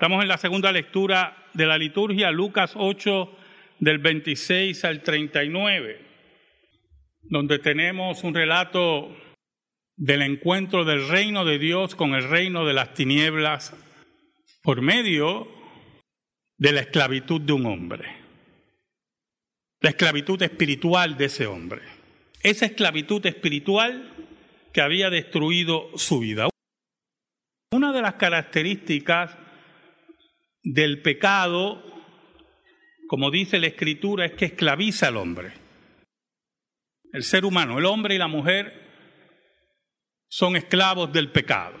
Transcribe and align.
Estamos 0.00 0.22
en 0.22 0.28
la 0.28 0.38
segunda 0.38 0.72
lectura 0.72 1.36
de 1.52 1.66
la 1.66 1.76
liturgia, 1.76 2.30
Lucas 2.30 2.72
8, 2.74 3.36
del 3.80 3.98
26 3.98 4.82
al 4.86 5.02
39, 5.02 6.00
donde 7.24 7.58
tenemos 7.58 8.24
un 8.24 8.34
relato 8.34 9.14
del 9.98 10.22
encuentro 10.22 10.86
del 10.86 11.06
reino 11.06 11.44
de 11.44 11.58
Dios 11.58 11.94
con 11.96 12.14
el 12.14 12.26
reino 12.30 12.64
de 12.64 12.72
las 12.72 12.94
tinieblas 12.94 13.76
por 14.62 14.80
medio 14.80 15.46
de 16.56 16.72
la 16.72 16.80
esclavitud 16.80 17.42
de 17.42 17.52
un 17.52 17.66
hombre, 17.66 18.08
la 19.82 19.90
esclavitud 19.90 20.42
espiritual 20.42 21.18
de 21.18 21.26
ese 21.26 21.46
hombre, 21.46 21.82
esa 22.42 22.64
esclavitud 22.64 23.26
espiritual 23.26 24.10
que 24.72 24.80
había 24.80 25.10
destruido 25.10 25.90
su 25.98 26.20
vida. 26.20 26.48
Una 27.72 27.92
de 27.92 28.00
las 28.00 28.14
características 28.14 29.36
del 30.62 31.02
pecado, 31.02 31.82
como 33.08 33.30
dice 33.30 33.58
la 33.58 33.66
Escritura, 33.66 34.26
es 34.26 34.32
que 34.32 34.46
esclaviza 34.46 35.08
al 35.08 35.16
hombre. 35.16 35.52
El 37.12 37.24
ser 37.24 37.44
humano, 37.44 37.78
el 37.78 37.86
hombre 37.86 38.14
y 38.14 38.18
la 38.18 38.28
mujer 38.28 38.72
son 40.28 40.56
esclavos 40.56 41.12
del 41.12 41.32
pecado. 41.32 41.76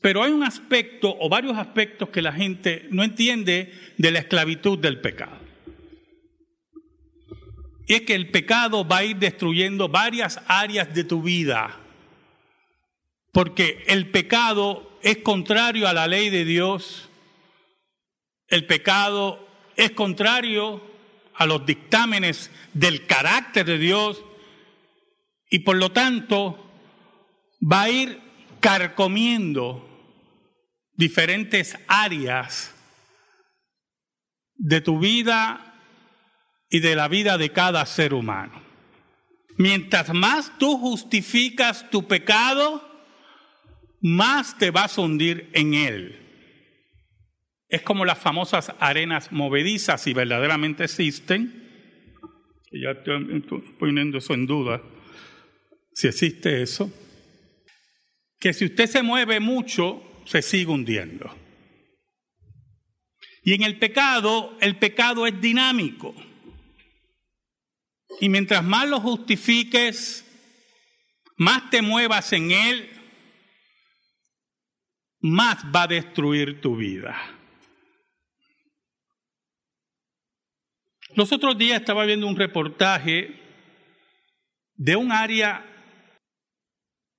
Pero 0.00 0.22
hay 0.22 0.32
un 0.32 0.42
aspecto 0.42 1.16
o 1.18 1.28
varios 1.28 1.56
aspectos 1.56 2.08
que 2.08 2.22
la 2.22 2.32
gente 2.32 2.86
no 2.90 3.02
entiende 3.04 3.72
de 3.98 4.10
la 4.10 4.20
esclavitud 4.20 4.78
del 4.78 5.00
pecado. 5.00 5.38
Y 7.86 7.94
es 7.94 8.02
que 8.02 8.14
el 8.14 8.30
pecado 8.30 8.86
va 8.86 8.98
a 8.98 9.04
ir 9.04 9.16
destruyendo 9.16 9.88
varias 9.88 10.40
áreas 10.46 10.94
de 10.94 11.04
tu 11.04 11.22
vida. 11.22 11.80
Porque 13.32 13.82
el 13.86 14.10
pecado 14.10 14.91
es 15.02 15.18
contrario 15.18 15.88
a 15.88 15.92
la 15.92 16.06
ley 16.06 16.30
de 16.30 16.44
Dios, 16.44 17.08
el 18.48 18.66
pecado 18.66 19.48
es 19.76 19.90
contrario 19.92 20.82
a 21.34 21.46
los 21.46 21.64
dictámenes 21.66 22.50
del 22.72 23.06
carácter 23.06 23.66
de 23.66 23.78
Dios 23.78 24.22
y 25.50 25.60
por 25.60 25.76
lo 25.76 25.90
tanto 25.92 26.70
va 27.60 27.82
a 27.82 27.90
ir 27.90 28.20
carcomiendo 28.60 29.88
diferentes 30.94 31.76
áreas 31.88 32.74
de 34.54 34.80
tu 34.80 34.98
vida 34.98 35.74
y 36.70 36.80
de 36.80 36.94
la 36.94 37.08
vida 37.08 37.38
de 37.38 37.50
cada 37.50 37.84
ser 37.86 38.14
humano. 38.14 38.62
Mientras 39.56 40.12
más 40.14 40.58
tú 40.58 40.78
justificas 40.78 41.90
tu 41.90 42.06
pecado, 42.06 42.91
más 44.02 44.58
te 44.58 44.70
vas 44.70 44.98
a 44.98 45.02
hundir 45.02 45.48
en 45.52 45.74
él. 45.74 46.18
Es 47.68 47.82
como 47.82 48.04
las 48.04 48.18
famosas 48.18 48.72
arenas 48.80 49.32
movedizas, 49.32 50.02
si 50.02 50.12
verdaderamente 50.12 50.84
existen. 50.84 51.60
Ya 52.70 52.90
estoy 52.90 53.42
poniendo 53.78 54.18
eso 54.18 54.34
en 54.34 54.46
duda, 54.46 54.82
si 55.94 56.08
existe 56.08 56.62
eso. 56.62 56.92
Que 58.38 58.52
si 58.52 58.66
usted 58.66 58.86
se 58.86 59.02
mueve 59.02 59.40
mucho, 59.40 60.02
se 60.26 60.42
sigue 60.42 60.70
hundiendo. 60.70 61.34
Y 63.44 63.54
en 63.54 63.62
el 63.62 63.78
pecado, 63.78 64.56
el 64.60 64.78
pecado 64.78 65.26
es 65.26 65.40
dinámico. 65.40 66.14
Y 68.20 68.28
mientras 68.28 68.64
más 68.64 68.88
lo 68.88 69.00
justifiques, 69.00 70.24
más 71.36 71.70
te 71.70 71.82
muevas 71.82 72.32
en 72.32 72.50
él, 72.50 72.91
más 75.22 75.64
va 75.74 75.84
a 75.84 75.86
destruir 75.86 76.60
tu 76.60 76.76
vida. 76.76 77.16
Los 81.14 81.32
otros 81.32 81.56
días 81.56 81.80
estaba 81.80 82.04
viendo 82.04 82.26
un 82.26 82.36
reportaje 82.36 83.40
de 84.74 84.96
un 84.96 85.12
área 85.12 85.64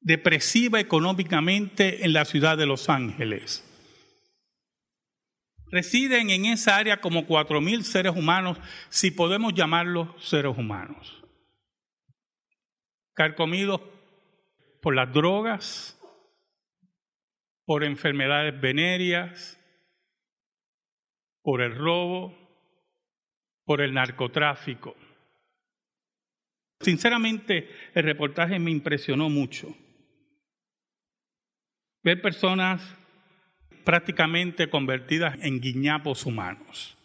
depresiva 0.01 0.79
económicamente 0.79 2.03
en 2.03 2.11
la 2.11 2.25
ciudad 2.25 2.57
de 2.57 2.65
Los 2.65 2.89
Ángeles. 2.89 3.63
Residen 5.71 6.29
en 6.29 6.45
esa 6.45 6.75
área 6.75 6.99
como 6.99 7.25
cuatro 7.25 7.61
mil 7.61 7.83
seres 7.83 8.13
humanos, 8.15 8.57
si 8.89 9.11
podemos 9.11 9.53
llamarlos 9.53 10.09
seres 10.19 10.55
humanos, 10.57 11.23
carcomidos 13.13 13.81
por 14.81 14.93
las 14.93 15.11
drogas, 15.13 15.92
por 17.65 17.83
enfermedades 17.83 18.59
venéreas, 18.59 19.59
por 21.41 21.61
el 21.61 21.75
robo, 21.75 22.37
por 23.65 23.81
el 23.81 23.93
narcotráfico. 23.93 24.95
Sinceramente, 26.81 27.69
el 27.93 28.03
reportaje 28.03 28.59
me 28.59 28.71
impresionó 28.71 29.29
mucho. 29.29 29.75
Ver 32.03 32.21
personas 32.21 32.81
prácticamente 33.85 34.69
convertidas 34.69 35.37
en 35.41 35.61
guiñapos 35.61 36.25
humanos 36.25 36.97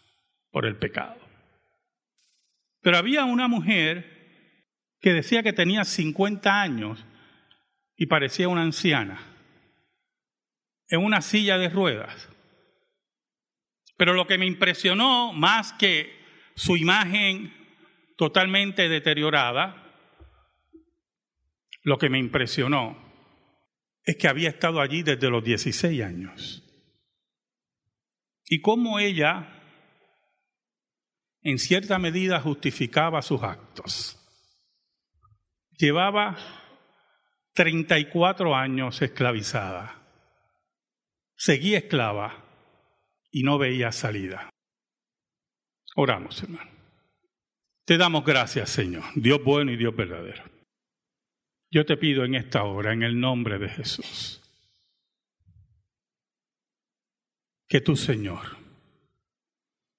por 0.51 0.65
el 0.65 0.75
pecado. 0.75 1.17
Pero 2.81 2.97
había 2.97 3.25
una 3.25 3.47
mujer 3.47 4.17
que 4.99 5.13
decía 5.13 5.43
que 5.43 5.53
tenía 5.53 5.85
50 5.85 6.61
años 6.61 7.05
y 7.95 8.07
parecía 8.07 8.49
una 8.49 8.63
anciana 8.63 9.19
en 10.89 11.03
una 11.03 11.21
silla 11.21 11.57
de 11.57 11.69
ruedas. 11.69 12.27
Pero 13.95 14.13
lo 14.13 14.27
que 14.27 14.37
me 14.37 14.45
impresionó 14.45 15.33
más 15.33 15.73
que 15.73 16.17
su 16.55 16.75
imagen 16.75 17.53
totalmente 18.17 18.89
deteriorada, 18.89 19.75
lo 21.83 21.97
que 21.97 22.09
me 22.09 22.17
impresionó 22.17 22.97
es 24.03 24.17
que 24.17 24.27
había 24.27 24.49
estado 24.49 24.81
allí 24.81 25.03
desde 25.03 25.29
los 25.29 25.43
16 25.43 26.01
años. 26.01 26.63
Y 28.45 28.61
cómo 28.61 28.99
ella, 28.99 29.47
en 31.43 31.59
cierta 31.59 31.99
medida, 31.99 32.41
justificaba 32.41 33.21
sus 33.21 33.43
actos. 33.43 34.17
Llevaba 35.77 36.37
34 37.53 38.55
años 38.55 39.01
esclavizada 39.01 39.98
seguía 41.39 41.77
esclava 41.77 42.43
y 43.31 43.43
no 43.43 43.57
veía 43.57 43.93
salida. 43.93 44.49
Oramos, 45.95 46.43
hermano. 46.43 46.69
Te 47.85 47.97
damos 47.97 48.25
gracias, 48.25 48.69
Señor, 48.69 49.05
Dios 49.15 49.41
bueno 49.43 49.71
y 49.71 49.77
Dios 49.77 49.95
verdadero. 49.95 50.43
Yo 51.71 51.85
te 51.85 51.95
pido 51.97 52.25
en 52.25 52.35
esta 52.35 52.63
hora, 52.63 52.91
en 52.91 53.03
el 53.03 53.19
nombre 53.19 53.57
de 53.57 53.69
Jesús, 53.69 54.41
que 57.67 57.79
tu 57.79 57.95
Señor 57.95 58.57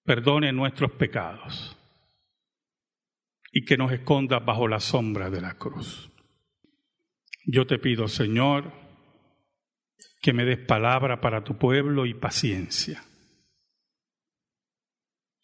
perdone 0.04 0.52
nuestros 0.52 0.92
pecados 0.92 1.76
y 3.52 3.64
que 3.64 3.78
nos 3.78 3.92
escondas 3.92 4.44
bajo 4.44 4.68
la 4.68 4.80
sombra 4.80 5.30
de 5.30 5.40
la 5.40 5.54
cruz. 5.54 6.10
Yo 7.46 7.66
te 7.66 7.78
pido, 7.78 8.08
Señor, 8.08 8.79
que 10.20 10.32
me 10.32 10.44
des 10.44 10.58
palabra 10.58 11.20
para 11.20 11.42
tu 11.42 11.56
pueblo 11.56 12.06
y 12.06 12.14
paciencia. 12.14 13.02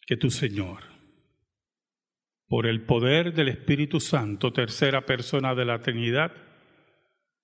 Que 0.06 0.16
tu 0.16 0.30
Señor, 0.30 0.84
por 2.46 2.66
el 2.66 2.84
poder 2.84 3.34
del 3.34 3.48
Espíritu 3.48 3.98
Santo, 4.00 4.52
tercera 4.52 5.04
persona 5.04 5.54
de 5.54 5.64
la 5.64 5.80
Trinidad, 5.80 6.32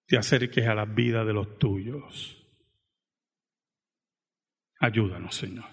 te 0.07 0.17
acerques 0.17 0.67
a 0.67 0.75
la 0.75 0.85
vida 0.85 1.25
de 1.25 1.33
los 1.33 1.59
tuyos. 1.59 2.39
Ayúdanos, 4.79 5.35
Señor. 5.35 5.71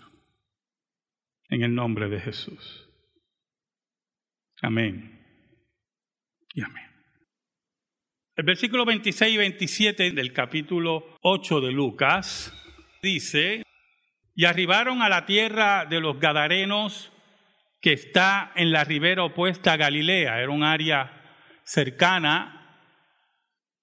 En 1.50 1.64
el 1.64 1.74
nombre 1.76 2.10
de 2.10 2.20
Jesús. 2.20 2.88
Amén. 4.62 5.20
Y 6.54 6.62
amén. 6.62 6.89
El 8.40 8.46
versículo 8.46 8.86
26 8.86 9.34
y 9.34 9.38
27 9.38 10.12
del 10.12 10.32
capítulo 10.32 11.18
8 11.24 11.60
de 11.60 11.74
Lucas 11.74 12.54
dice, 13.04 13.64
y 14.34 14.46
arribaron 14.46 15.02
a 15.02 15.10
la 15.10 15.26
tierra 15.26 15.84
de 15.84 16.00
los 16.00 16.22
Gadarenos 16.22 17.12
que 17.82 17.92
está 17.92 18.54
en 18.56 18.72
la 18.72 18.86
ribera 18.86 19.26
opuesta 19.26 19.74
a 19.74 19.76
Galilea, 19.76 20.40
era 20.40 20.52
un 20.52 20.64
área 20.64 21.12
cercana 21.66 22.78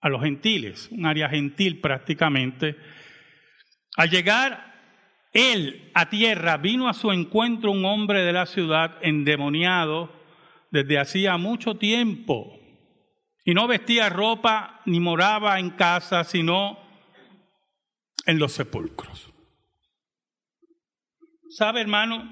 a 0.00 0.08
los 0.08 0.22
gentiles, 0.22 0.88
un 0.90 1.04
área 1.04 1.28
gentil 1.28 1.78
prácticamente. 1.82 2.76
Al 3.98 4.08
llegar 4.08 4.72
él 5.34 5.90
a 5.92 6.08
tierra, 6.08 6.56
vino 6.56 6.88
a 6.88 6.94
su 6.94 7.12
encuentro 7.12 7.72
un 7.72 7.84
hombre 7.84 8.22
de 8.22 8.32
la 8.32 8.46
ciudad 8.46 8.96
endemoniado 9.02 10.10
desde 10.70 10.98
hacía 10.98 11.36
mucho 11.36 11.74
tiempo 11.74 12.58
y 13.46 13.54
no 13.54 13.69
vestía 13.69 14.08
ropa 14.08 14.82
ni 14.87 14.98
moraba 14.98 15.60
en 15.60 15.70
casa, 15.70 16.25
sino 16.25 16.76
en 18.26 18.40
los 18.40 18.52
sepulcros. 18.52 19.32
¿Sabe, 21.50 21.81
hermano? 21.81 22.28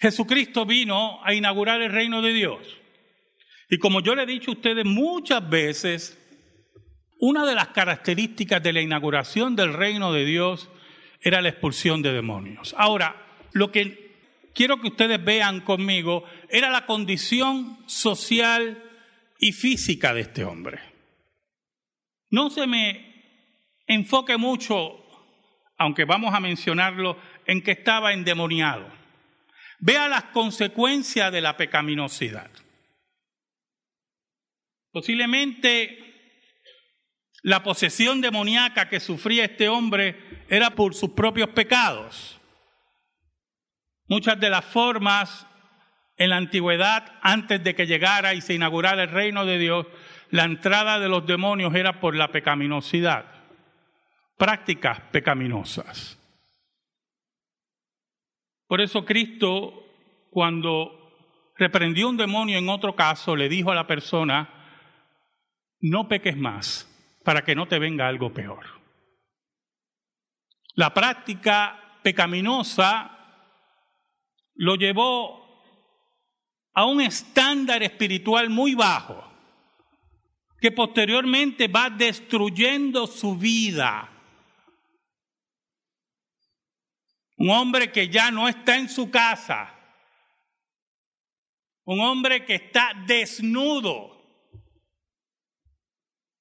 Jesucristo 0.00 0.66
vino 0.66 1.24
a 1.24 1.32
inaugurar 1.34 1.80
el 1.80 1.92
reino 1.92 2.20
de 2.20 2.32
Dios. 2.32 2.58
Y 3.70 3.78
como 3.78 4.00
yo 4.00 4.16
le 4.16 4.24
he 4.24 4.26
dicho 4.26 4.50
a 4.50 4.54
ustedes 4.54 4.84
muchas 4.84 5.48
veces, 5.48 6.18
una 7.20 7.46
de 7.46 7.54
las 7.54 7.68
características 7.68 8.60
de 8.60 8.72
la 8.72 8.80
inauguración 8.80 9.54
del 9.54 9.72
reino 9.72 10.12
de 10.12 10.24
Dios 10.24 10.68
era 11.20 11.40
la 11.40 11.50
expulsión 11.50 12.02
de 12.02 12.12
demonios. 12.12 12.74
Ahora, 12.76 13.24
lo 13.52 13.70
que 13.70 14.50
quiero 14.52 14.80
que 14.80 14.88
ustedes 14.88 15.24
vean 15.24 15.60
conmigo 15.60 16.24
era 16.48 16.70
la 16.70 16.86
condición 16.86 17.78
social 17.86 18.82
y 19.38 19.52
física 19.52 20.14
de 20.14 20.22
este 20.22 20.44
hombre. 20.44 20.80
No 22.30 22.50
se 22.50 22.66
me 22.66 23.14
enfoque 23.86 24.36
mucho, 24.36 25.04
aunque 25.78 26.04
vamos 26.04 26.34
a 26.34 26.40
mencionarlo, 26.40 27.18
en 27.46 27.62
que 27.62 27.72
estaba 27.72 28.12
endemoniado. 28.12 28.90
Vea 29.78 30.08
las 30.08 30.24
consecuencias 30.24 31.30
de 31.30 31.40
la 31.40 31.56
pecaminosidad. 31.56 32.50
Posiblemente 34.90 36.06
la 37.42 37.62
posesión 37.62 38.20
demoníaca 38.20 38.88
que 38.88 38.98
sufría 38.98 39.44
este 39.44 39.68
hombre 39.68 40.44
era 40.48 40.70
por 40.70 40.94
sus 40.94 41.10
propios 41.10 41.50
pecados. 41.50 42.40
Muchas 44.08 44.40
de 44.40 44.50
las 44.50 44.64
formas 44.64 45.46
en 46.16 46.30
la 46.30 46.36
antigüedad, 46.36 47.12
antes 47.20 47.62
de 47.62 47.74
que 47.74 47.86
llegara 47.86 48.34
y 48.34 48.40
se 48.40 48.54
inaugurara 48.54 49.04
el 49.04 49.10
reino 49.10 49.44
de 49.44 49.58
Dios, 49.58 49.86
la 50.30 50.44
entrada 50.44 50.98
de 50.98 51.08
los 51.08 51.26
demonios 51.26 51.74
era 51.74 52.00
por 52.00 52.14
la 52.16 52.28
pecaminosidad, 52.28 53.26
prácticas 54.36 55.00
pecaminosas. 55.12 56.18
Por 58.66 58.80
eso 58.80 59.04
Cristo, 59.04 59.84
cuando 60.30 61.12
reprendió 61.56 62.08
un 62.08 62.16
demonio 62.16 62.58
en 62.58 62.68
otro 62.68 62.96
caso, 62.96 63.36
le 63.36 63.48
dijo 63.48 63.70
a 63.70 63.74
la 63.74 63.86
persona, 63.86 64.48
no 65.80 66.08
peques 66.08 66.36
más 66.36 66.88
para 67.24 67.42
que 67.42 67.54
no 67.54 67.66
te 67.66 67.78
venga 67.78 68.08
algo 68.08 68.32
peor. 68.32 68.64
La 70.74 70.92
práctica 70.92 71.98
pecaminosa 72.02 73.10
lo 74.56 74.74
llevó 74.76 75.45
a 76.76 76.84
un 76.84 77.00
estándar 77.00 77.82
espiritual 77.82 78.50
muy 78.50 78.74
bajo, 78.74 79.24
que 80.60 80.70
posteriormente 80.70 81.68
va 81.68 81.88
destruyendo 81.88 83.06
su 83.06 83.34
vida. 83.34 84.10
Un 87.38 87.48
hombre 87.48 87.90
que 87.90 88.10
ya 88.10 88.30
no 88.30 88.46
está 88.46 88.76
en 88.76 88.90
su 88.90 89.10
casa, 89.10 89.74
un 91.84 91.98
hombre 92.00 92.44
que 92.44 92.56
está 92.56 92.92
desnudo, 93.06 94.14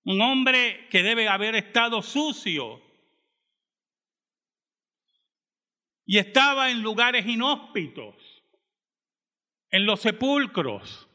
un 0.03 0.19
hombre 0.19 0.89
que 0.89 1.01
debe 1.01 1.29
haber 1.29 1.55
estado 1.55 2.01
sucio. 2.01 2.81
Y 6.05 6.17
estaba 6.17 6.69
en 6.71 6.81
lugares 6.81 7.25
inhóspitos, 7.25 8.15
en 9.75 9.85
los 9.85 10.01
sepulcros, 10.01 11.09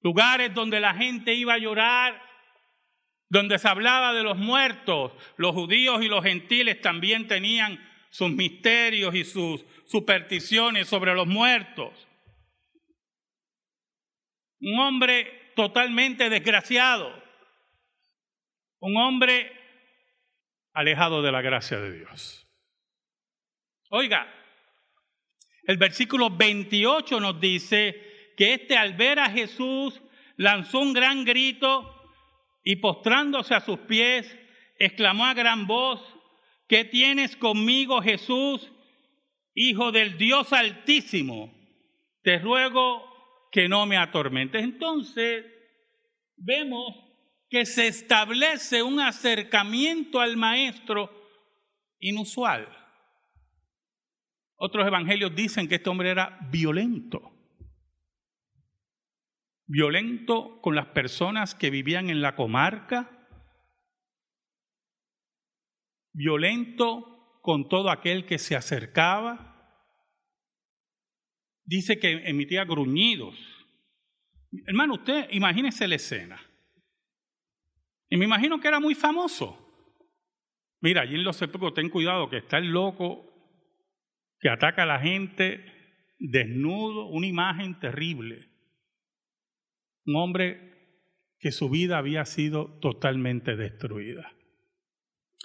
lugares 0.00 0.54
donde 0.54 0.80
la 0.80 0.94
gente 0.94 1.34
iba 1.34 1.54
a 1.54 1.58
llorar, 1.58 2.22
donde 3.28 3.58
se 3.58 3.68
hablaba 3.68 4.14
de 4.14 4.22
los 4.22 4.38
muertos. 4.38 5.12
Los 5.36 5.52
judíos 5.52 6.02
y 6.02 6.08
los 6.08 6.22
gentiles 6.22 6.80
también 6.80 7.26
tenían 7.26 7.78
sus 8.10 8.30
misterios 8.30 9.14
y 9.14 9.24
sus 9.24 9.64
supersticiones 9.86 10.88
sobre 10.88 11.14
los 11.14 11.26
muertos. 11.26 11.92
Un 14.60 14.78
hombre 14.78 15.52
totalmente 15.54 16.30
desgraciado 16.30 17.26
un 18.80 18.96
hombre 18.96 19.52
alejado 20.72 21.22
de 21.22 21.32
la 21.32 21.40
gracia 21.40 21.78
de 21.78 21.92
Dios. 21.98 22.46
Oiga, 23.88 24.32
el 25.66 25.76
versículo 25.78 26.30
28 26.30 27.20
nos 27.20 27.40
dice 27.40 28.32
que 28.36 28.54
este 28.54 28.76
al 28.76 28.94
ver 28.94 29.18
a 29.18 29.30
Jesús 29.30 30.00
lanzó 30.36 30.80
un 30.80 30.92
gran 30.92 31.24
grito 31.24 31.92
y 32.62 32.76
postrándose 32.76 33.54
a 33.54 33.60
sus 33.60 33.78
pies, 33.80 34.36
exclamó 34.78 35.24
a 35.24 35.34
gran 35.34 35.66
voz, 35.66 36.00
¿qué 36.68 36.84
tienes 36.84 37.36
conmigo 37.36 38.00
Jesús, 38.02 38.72
Hijo 39.54 39.90
del 39.90 40.18
Dios 40.18 40.52
Altísimo? 40.52 41.52
Te 42.22 42.38
ruego 42.38 43.04
que 43.50 43.68
no 43.68 43.86
me 43.86 43.96
atormentes. 43.96 44.62
Entonces, 44.62 45.46
vemos 46.36 46.94
que 47.48 47.64
se 47.64 47.86
establece 47.86 48.82
un 48.82 49.00
acercamiento 49.00 50.20
al 50.20 50.36
maestro 50.36 51.10
inusual. 52.00 52.68
Otros 54.56 54.86
evangelios 54.86 55.34
dicen 55.34 55.68
que 55.68 55.76
este 55.76 55.90
hombre 55.90 56.10
era 56.10 56.38
violento. 56.50 57.32
Violento 59.66 60.60
con 60.62 60.74
las 60.74 60.86
personas 60.86 61.54
que 61.54 61.70
vivían 61.70 62.08
en 62.08 62.22
la 62.22 62.34
comarca. 62.34 63.10
Violento 66.12 67.40
con 67.42 67.68
todo 67.68 67.90
aquel 67.90 68.24
que 68.24 68.38
se 68.38 68.56
acercaba. 68.56 69.52
Dice 71.64 71.98
que 71.98 72.28
emitía 72.28 72.64
gruñidos. 72.64 73.34
Hermano, 74.66 74.94
usted 74.94 75.28
imagínese 75.32 75.86
la 75.86 75.96
escena. 75.96 76.40
Y 78.08 78.16
me 78.16 78.24
imagino 78.24 78.58
que 78.58 78.68
era 78.68 78.80
muy 78.80 78.94
famoso. 78.94 79.62
Mira, 80.80 81.02
allí 81.02 81.16
en 81.16 81.24
los 81.24 81.36
sepulcros 81.36 81.74
ten 81.74 81.90
cuidado 81.90 82.30
que 82.30 82.38
está 82.38 82.58
el 82.58 82.68
loco 82.68 83.25
que 84.46 84.50
ataca 84.52 84.84
a 84.84 84.86
la 84.86 85.00
gente 85.00 85.60
desnudo, 86.20 87.06
una 87.06 87.26
imagen 87.26 87.80
terrible. 87.80 88.48
Un 90.04 90.14
hombre 90.14 91.00
que 91.40 91.50
su 91.50 91.68
vida 91.68 91.98
había 91.98 92.24
sido 92.24 92.78
totalmente 92.78 93.56
destruida. 93.56 94.30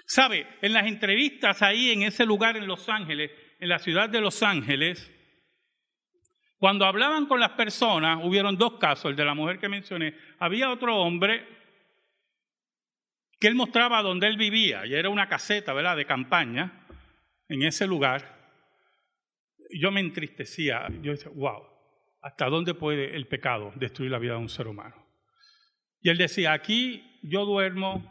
¿Sabe? 0.05 0.45
En 0.61 0.73
las 0.73 0.85
entrevistas 0.85 1.63
ahí 1.63 1.89
en 1.89 2.03
ese 2.03 2.27
lugar 2.27 2.57
en 2.57 2.67
Los 2.67 2.89
Ángeles, 2.89 3.31
en 3.59 3.69
la 3.69 3.79
ciudad 3.79 4.07
de 4.07 4.21
Los 4.21 4.43
Ángeles, 4.43 5.11
cuando 6.59 6.85
hablaban 6.85 7.25
con 7.25 7.39
las 7.39 7.53
personas, 7.53 8.19
hubieron 8.23 8.55
dos 8.55 8.77
casos, 8.77 9.09
el 9.09 9.15
de 9.15 9.25
la 9.25 9.33
mujer 9.33 9.57
que 9.57 9.67
mencioné, 9.67 10.13
había 10.37 10.69
otro 10.69 10.95
hombre 10.95 11.43
que 13.39 13.47
él 13.47 13.55
mostraba 13.55 14.03
donde 14.03 14.27
él 14.27 14.37
vivía, 14.37 14.85
y 14.85 14.93
era 14.93 15.09
una 15.09 15.27
caseta, 15.27 15.73
¿verdad?, 15.73 15.97
de 15.97 16.05
campaña, 16.05 16.85
en 17.49 17.63
ese 17.63 17.87
lugar. 17.87 18.40
Yo 19.79 19.91
me 19.91 20.01
entristecía, 20.01 20.87
yo 21.01 21.11
decía, 21.11 21.31
wow, 21.33 21.63
¿hasta 22.21 22.47
dónde 22.47 22.73
puede 22.73 23.15
el 23.15 23.27
pecado 23.27 23.71
destruir 23.75 24.11
la 24.11 24.19
vida 24.19 24.33
de 24.33 24.39
un 24.39 24.49
ser 24.49 24.67
humano? 24.67 24.95
Y 26.01 26.09
él 26.09 26.17
decía, 26.17 26.53
aquí 26.53 27.19
yo 27.23 27.45
duermo, 27.45 28.03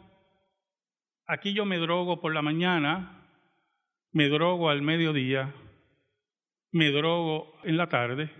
aquí 1.27 1.53
yo 1.53 1.65
me 1.65 1.77
drogo 1.77 2.21
por 2.21 2.33
la 2.33 2.41
mañana, 2.41 3.27
me 4.11 4.29
drogo 4.29 4.69
al 4.69 4.81
mediodía, 4.81 5.53
me 6.71 6.89
drogo 6.91 7.59
en 7.63 7.77
la 7.77 7.89
tarde 7.89 8.31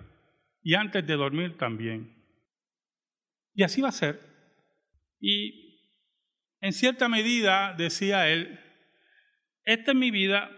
y 0.64 0.76
antes 0.76 1.06
de 1.06 1.16
dormir 1.16 1.58
también. 1.58 2.16
Y 3.54 3.64
así 3.64 3.82
va 3.82 3.90
a 3.90 3.94
ser. 3.94 4.20
Y 5.20 5.80
en 6.62 6.74
cierta 6.74 7.10
medida, 7.10 7.74
decía 7.74 8.30
él, 8.30 8.60
esta 9.64 9.92
es 9.92 9.98
mi 9.98 10.12
vida 10.12 10.50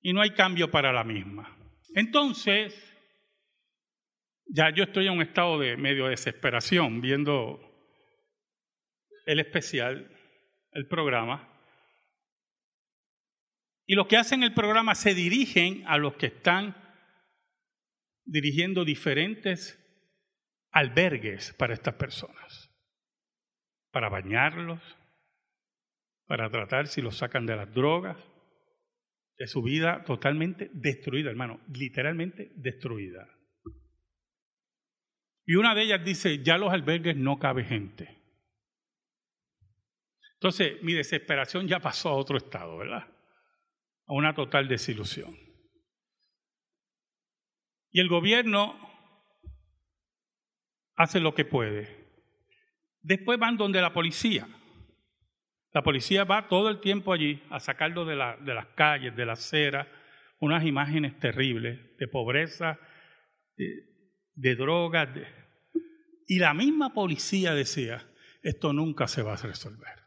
y 0.00 0.12
no 0.12 0.20
hay 0.22 0.30
cambio 0.30 0.70
para 0.70 0.92
la 0.92 1.04
misma. 1.04 1.56
Entonces, 1.94 2.74
ya 4.46 4.70
yo 4.70 4.84
estoy 4.84 5.06
en 5.06 5.14
un 5.14 5.22
estado 5.22 5.58
de 5.58 5.76
medio 5.76 6.06
desesperación 6.06 7.00
viendo 7.00 7.60
el 9.26 9.40
especial, 9.40 10.10
el 10.72 10.86
programa. 10.86 11.48
Y 13.86 13.94
los 13.94 14.06
que 14.06 14.16
hacen 14.16 14.42
el 14.42 14.54
programa 14.54 14.94
se 14.94 15.14
dirigen 15.14 15.84
a 15.86 15.98
los 15.98 16.14
que 16.14 16.26
están 16.26 16.76
dirigiendo 18.24 18.84
diferentes 18.84 19.76
albergues 20.70 21.52
para 21.54 21.74
estas 21.74 21.94
personas 21.94 22.70
para 23.90 24.08
bañarlos, 24.08 24.80
para 26.26 26.48
tratar 26.50 26.86
si 26.86 27.02
los 27.02 27.16
sacan 27.16 27.46
de 27.46 27.56
las 27.56 27.72
drogas, 27.72 28.16
de 29.40 29.46
su 29.46 29.62
vida 29.62 30.04
totalmente 30.04 30.70
destruida, 30.74 31.30
hermano, 31.30 31.62
literalmente 31.74 32.52
destruida. 32.56 33.26
Y 35.46 35.54
una 35.54 35.74
de 35.74 35.82
ellas 35.82 36.04
dice, 36.04 36.42
ya 36.42 36.58
los 36.58 36.70
albergues 36.70 37.16
no 37.16 37.38
cabe 37.38 37.64
gente. 37.64 38.22
Entonces, 40.34 40.82
mi 40.82 40.92
desesperación 40.92 41.66
ya 41.66 41.80
pasó 41.80 42.10
a 42.10 42.16
otro 42.16 42.36
estado, 42.36 42.76
¿verdad? 42.76 43.08
a 44.10 44.12
una 44.12 44.34
total 44.34 44.68
desilusión. 44.68 45.34
Y 47.92 48.00
el 48.00 48.08
gobierno 48.08 48.76
hace 50.96 51.18
lo 51.18 51.34
que 51.34 51.46
puede. 51.46 52.12
Después 53.00 53.38
van 53.38 53.56
donde 53.56 53.80
la 53.80 53.94
policía. 53.94 54.46
La 55.72 55.82
policía 55.82 56.24
va 56.24 56.48
todo 56.48 56.68
el 56.68 56.80
tiempo 56.80 57.12
allí 57.12 57.42
a 57.50 57.60
sacarlo 57.60 58.04
de, 58.04 58.16
de 58.40 58.54
las 58.54 58.66
calles, 58.74 59.14
de 59.14 59.26
la 59.26 59.34
acera, 59.34 59.86
unas 60.40 60.64
imágenes 60.64 61.18
terribles 61.20 61.96
de 61.98 62.08
pobreza, 62.08 62.78
de, 64.34 64.56
drogas. 64.56 65.08
Y 66.26 66.38
la 66.38 66.54
misma 66.54 66.92
policía 66.92 67.54
decía, 67.54 68.10
esto 68.42 68.72
nunca 68.72 69.06
se 69.06 69.22
va 69.22 69.34
a 69.34 69.36
resolver. 69.36 70.00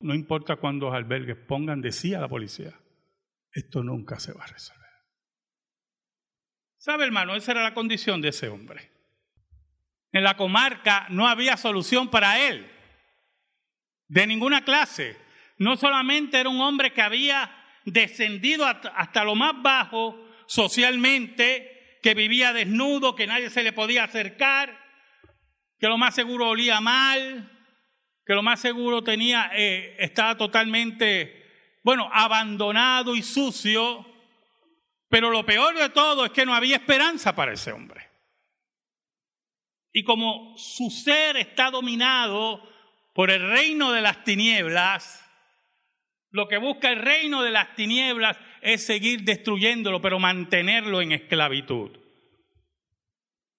No 0.00 0.14
importa 0.14 0.56
cuántos 0.56 0.94
albergues 0.94 1.36
pongan, 1.36 1.80
decía 1.80 2.20
la 2.20 2.28
policía, 2.28 2.72
esto 3.52 3.82
nunca 3.82 4.18
se 4.18 4.32
va 4.32 4.44
a 4.44 4.46
resolver. 4.46 4.78
¿Sabe, 6.78 7.04
hermano? 7.04 7.34
Esa 7.34 7.52
era 7.52 7.62
la 7.62 7.74
condición 7.74 8.20
de 8.22 8.28
ese 8.28 8.48
hombre. 8.48 8.90
En 10.12 10.22
la 10.22 10.36
comarca 10.36 11.06
no 11.10 11.28
había 11.28 11.56
solución 11.56 12.08
para 12.08 12.48
él, 12.48 12.70
de 14.08 14.26
ninguna 14.26 14.64
clase. 14.64 15.16
No 15.58 15.76
solamente 15.76 16.38
era 16.40 16.48
un 16.48 16.60
hombre 16.60 16.92
que 16.92 17.02
había 17.02 17.54
descendido 17.84 18.66
hasta 18.66 19.24
lo 19.24 19.34
más 19.34 19.52
bajo 19.62 20.16
socialmente, 20.46 21.98
que 22.02 22.14
vivía 22.14 22.52
desnudo, 22.52 23.14
que 23.14 23.26
nadie 23.26 23.50
se 23.50 23.62
le 23.62 23.72
podía 23.72 24.04
acercar, 24.04 24.78
que 25.78 25.88
lo 25.88 25.98
más 25.98 26.14
seguro 26.14 26.48
olía 26.48 26.80
mal, 26.80 27.50
que 28.24 28.34
lo 28.34 28.42
más 28.42 28.60
seguro 28.60 29.02
tenía, 29.02 29.50
eh, 29.54 29.96
estaba 29.98 30.36
totalmente, 30.36 31.80
bueno, 31.82 32.08
abandonado 32.12 33.14
y 33.16 33.22
sucio. 33.22 34.06
Pero 35.08 35.30
lo 35.30 35.44
peor 35.46 35.76
de 35.76 35.88
todo 35.88 36.26
es 36.26 36.32
que 36.32 36.44
no 36.44 36.54
había 36.54 36.76
esperanza 36.76 37.34
para 37.34 37.52
ese 37.52 37.72
hombre. 37.72 38.06
Y 39.92 40.04
como 40.04 40.56
su 40.58 40.90
ser 40.90 41.38
está 41.38 41.70
dominado 41.70 42.62
por 43.18 43.32
el 43.32 43.50
reino 43.50 43.90
de 43.90 44.00
las 44.00 44.22
tinieblas, 44.22 45.28
lo 46.30 46.46
que 46.46 46.56
busca 46.56 46.88
el 46.92 47.00
reino 47.00 47.42
de 47.42 47.50
las 47.50 47.74
tinieblas 47.74 48.38
es 48.62 48.86
seguir 48.86 49.24
destruyéndolo, 49.24 50.00
pero 50.00 50.20
mantenerlo 50.20 51.00
en 51.00 51.10
esclavitud. 51.10 51.98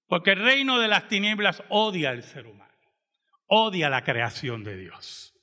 Porque 0.08 0.32
el 0.32 0.40
reino 0.40 0.80
de 0.80 0.88
las 0.88 1.10
tinieblas 1.10 1.62
odia 1.68 2.12
al 2.12 2.24
ser 2.24 2.48
humano, 2.48 2.74
odia 3.48 3.90
la 3.90 4.06
creación 4.06 4.64
de 4.64 4.78
Dios, 4.78 5.36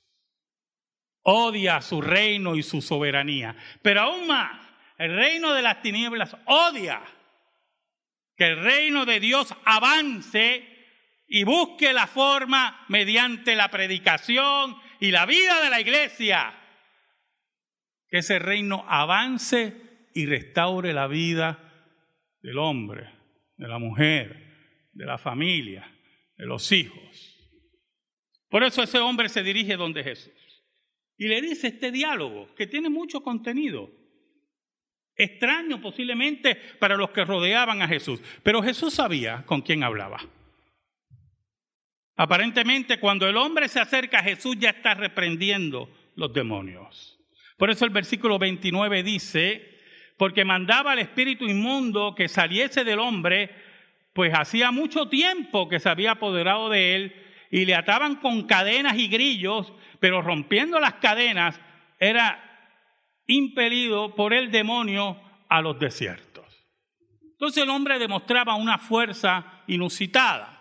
odia 1.21 1.79
su 1.81 2.01
reino 2.01 2.55
y 2.55 2.63
su 2.63 2.81
soberanía. 2.81 3.55
Pero 3.83 4.01
aún 4.01 4.25
más, 4.25 4.59
el 4.97 5.15
reino 5.15 5.53
de 5.53 5.61
las 5.61 5.83
tinieblas 5.83 6.35
odia 6.47 7.03
que 8.35 8.45
el 8.45 8.63
reino 8.63 9.05
de 9.05 9.19
Dios 9.19 9.53
avance 9.63 10.76
y 11.27 11.43
busque 11.43 11.93
la 11.93 12.07
forma 12.07 12.85
mediante 12.87 13.55
la 13.55 13.69
predicación 13.69 14.75
y 14.99 15.11
la 15.11 15.25
vida 15.25 15.61
de 15.61 15.69
la 15.69 15.81
iglesia, 15.81 16.53
que 18.09 18.19
ese 18.19 18.39
reino 18.39 18.85
avance 18.87 20.09
y 20.13 20.25
restaure 20.25 20.93
la 20.93 21.07
vida 21.07 21.59
del 22.41 22.57
hombre, 22.57 23.11
de 23.57 23.67
la 23.67 23.77
mujer, 23.77 24.89
de 24.93 25.05
la 25.05 25.17
familia, 25.17 25.91
de 26.37 26.45
los 26.45 26.71
hijos. 26.71 27.35
Por 28.49 28.63
eso 28.63 28.81
ese 28.81 28.99
hombre 28.99 29.27
se 29.27 29.43
dirige 29.43 29.75
donde 29.75 30.03
Jesús 30.03 30.33
y 31.17 31.27
le 31.27 31.41
dice 31.41 31.67
este 31.67 31.91
diálogo 31.91 32.53
que 32.55 32.67
tiene 32.67 32.89
mucho 32.89 33.21
contenido. 33.21 33.91
Extraño 35.15 35.81
posiblemente 35.81 36.55
para 36.79 36.95
los 36.95 37.09
que 37.09 37.25
rodeaban 37.25 37.81
a 37.81 37.87
Jesús, 37.87 38.21
pero 38.43 38.61
Jesús 38.61 38.93
sabía 38.93 39.43
con 39.45 39.61
quién 39.61 39.83
hablaba. 39.83 40.19
Aparentemente 42.17 42.99
cuando 42.99 43.27
el 43.27 43.37
hombre 43.37 43.69
se 43.69 43.79
acerca 43.79 44.19
a 44.19 44.23
Jesús 44.23 44.57
ya 44.59 44.71
está 44.71 44.95
reprendiendo 44.95 45.89
los 46.15 46.33
demonios. 46.33 47.19
Por 47.57 47.69
eso 47.69 47.85
el 47.85 47.91
versículo 47.91 48.39
29 48.39 49.03
dice, 49.03 49.77
porque 50.17 50.43
mandaba 50.43 50.91
al 50.91 50.99
espíritu 50.99 51.45
inmundo 51.45 52.15
que 52.15 52.27
saliese 52.27 52.83
del 52.83 52.99
hombre, 52.99 53.51
pues 54.13 54.33
hacía 54.33 54.71
mucho 54.71 55.09
tiempo 55.09 55.69
que 55.69 55.79
se 55.79 55.89
había 55.89 56.13
apoderado 56.13 56.69
de 56.69 56.95
él 56.95 57.15
y 57.51 57.65
le 57.65 57.75
ataban 57.75 58.15
con 58.15 58.47
cadenas 58.47 58.97
y 58.97 59.07
grillos, 59.07 59.71
pero 59.99 60.23
rompiendo 60.23 60.79
las 60.79 60.95
cadenas 60.95 61.59
era 61.99 62.43
impelido 63.27 64.15
por 64.15 64.33
el 64.33 64.49
demonio 64.49 65.21
a 65.49 65.61
los 65.61 65.77
desiertos. 65.77 66.45
Entonces 67.21 67.61
el 67.61 67.69
hombre 67.69 67.99
demostraba 67.99 68.55
una 68.55 68.79
fuerza 68.79 69.61
inusitada. 69.67 70.56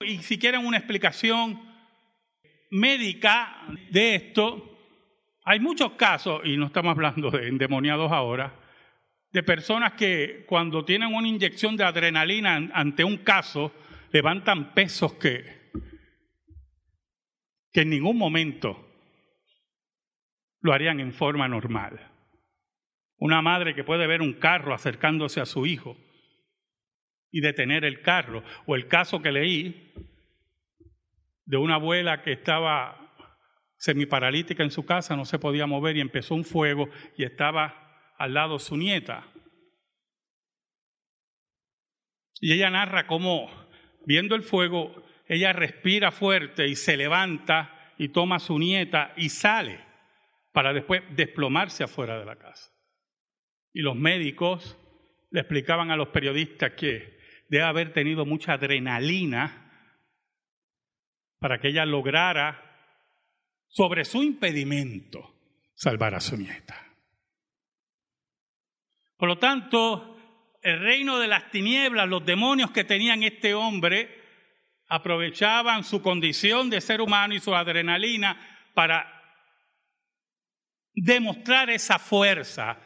Y 0.00 0.18
si 0.18 0.38
quieren 0.38 0.64
una 0.64 0.76
explicación 0.76 1.60
médica 2.70 3.66
de 3.90 4.14
esto, 4.14 4.78
hay 5.44 5.58
muchos 5.58 5.92
casos, 5.92 6.42
y 6.44 6.56
no 6.56 6.66
estamos 6.66 6.92
hablando 6.92 7.30
de 7.30 7.48
endemoniados 7.48 8.12
ahora, 8.12 8.54
de 9.32 9.42
personas 9.42 9.94
que 9.94 10.44
cuando 10.46 10.84
tienen 10.84 11.12
una 11.12 11.26
inyección 11.26 11.76
de 11.76 11.84
adrenalina 11.84 12.54
ante 12.72 13.02
un 13.02 13.18
caso, 13.18 13.72
levantan 14.12 14.72
pesos 14.72 15.14
que, 15.14 15.72
que 17.72 17.80
en 17.80 17.90
ningún 17.90 18.16
momento 18.16 18.88
lo 20.60 20.72
harían 20.72 21.00
en 21.00 21.12
forma 21.12 21.48
normal. 21.48 22.12
Una 23.16 23.42
madre 23.42 23.74
que 23.74 23.82
puede 23.82 24.06
ver 24.06 24.22
un 24.22 24.34
carro 24.34 24.72
acercándose 24.72 25.40
a 25.40 25.46
su 25.46 25.66
hijo 25.66 25.96
y 27.30 27.40
detener 27.40 27.84
el 27.84 28.02
carro. 28.02 28.42
O 28.66 28.76
el 28.76 28.88
caso 28.88 29.20
que 29.22 29.32
leí 29.32 29.92
de 31.44 31.56
una 31.56 31.76
abuela 31.76 32.22
que 32.22 32.32
estaba 32.32 33.08
semiparalítica 33.76 34.62
en 34.62 34.70
su 34.70 34.84
casa, 34.84 35.16
no 35.16 35.24
se 35.24 35.38
podía 35.38 35.66
mover 35.66 35.96
y 35.96 36.00
empezó 36.00 36.34
un 36.34 36.44
fuego 36.44 36.88
y 37.16 37.24
estaba 37.24 38.12
al 38.18 38.34
lado 38.34 38.58
su 38.58 38.76
nieta. 38.76 39.26
Y 42.40 42.52
ella 42.52 42.70
narra 42.70 43.06
cómo, 43.06 43.50
viendo 44.04 44.34
el 44.34 44.42
fuego, 44.42 45.04
ella 45.26 45.52
respira 45.52 46.10
fuerte 46.10 46.66
y 46.68 46.76
se 46.76 46.96
levanta 46.96 47.92
y 47.98 48.08
toma 48.08 48.36
a 48.36 48.40
su 48.40 48.58
nieta 48.58 49.12
y 49.16 49.28
sale 49.28 49.80
para 50.52 50.72
después 50.72 51.02
desplomarse 51.10 51.84
afuera 51.84 52.18
de 52.18 52.24
la 52.24 52.36
casa. 52.36 52.72
Y 53.72 53.82
los 53.82 53.96
médicos 53.96 54.76
le 55.30 55.40
explicaban 55.40 55.90
a 55.90 55.96
los 55.96 56.08
periodistas 56.08 56.72
que 56.72 57.17
debe 57.48 57.64
haber 57.64 57.92
tenido 57.92 58.24
mucha 58.24 58.54
adrenalina 58.54 59.64
para 61.38 61.58
que 61.58 61.68
ella 61.68 61.84
lograra, 61.86 62.64
sobre 63.68 64.04
su 64.04 64.22
impedimento, 64.22 65.34
salvar 65.74 66.14
a 66.14 66.20
su 66.20 66.36
nieta. 66.36 66.86
Por 69.16 69.28
lo 69.28 69.38
tanto, 69.38 70.16
el 70.62 70.80
reino 70.80 71.18
de 71.18 71.28
las 71.28 71.50
tinieblas, 71.50 72.08
los 72.08 72.24
demonios 72.24 72.70
que 72.70 72.84
tenían 72.84 73.22
este 73.22 73.54
hombre, 73.54 74.22
aprovechaban 74.88 75.84
su 75.84 76.00
condición 76.02 76.70
de 76.70 76.80
ser 76.80 77.00
humano 77.00 77.34
y 77.34 77.40
su 77.40 77.54
adrenalina 77.54 78.40
para 78.74 79.22
demostrar 80.94 81.70
esa 81.70 81.98
fuerza 81.98 82.80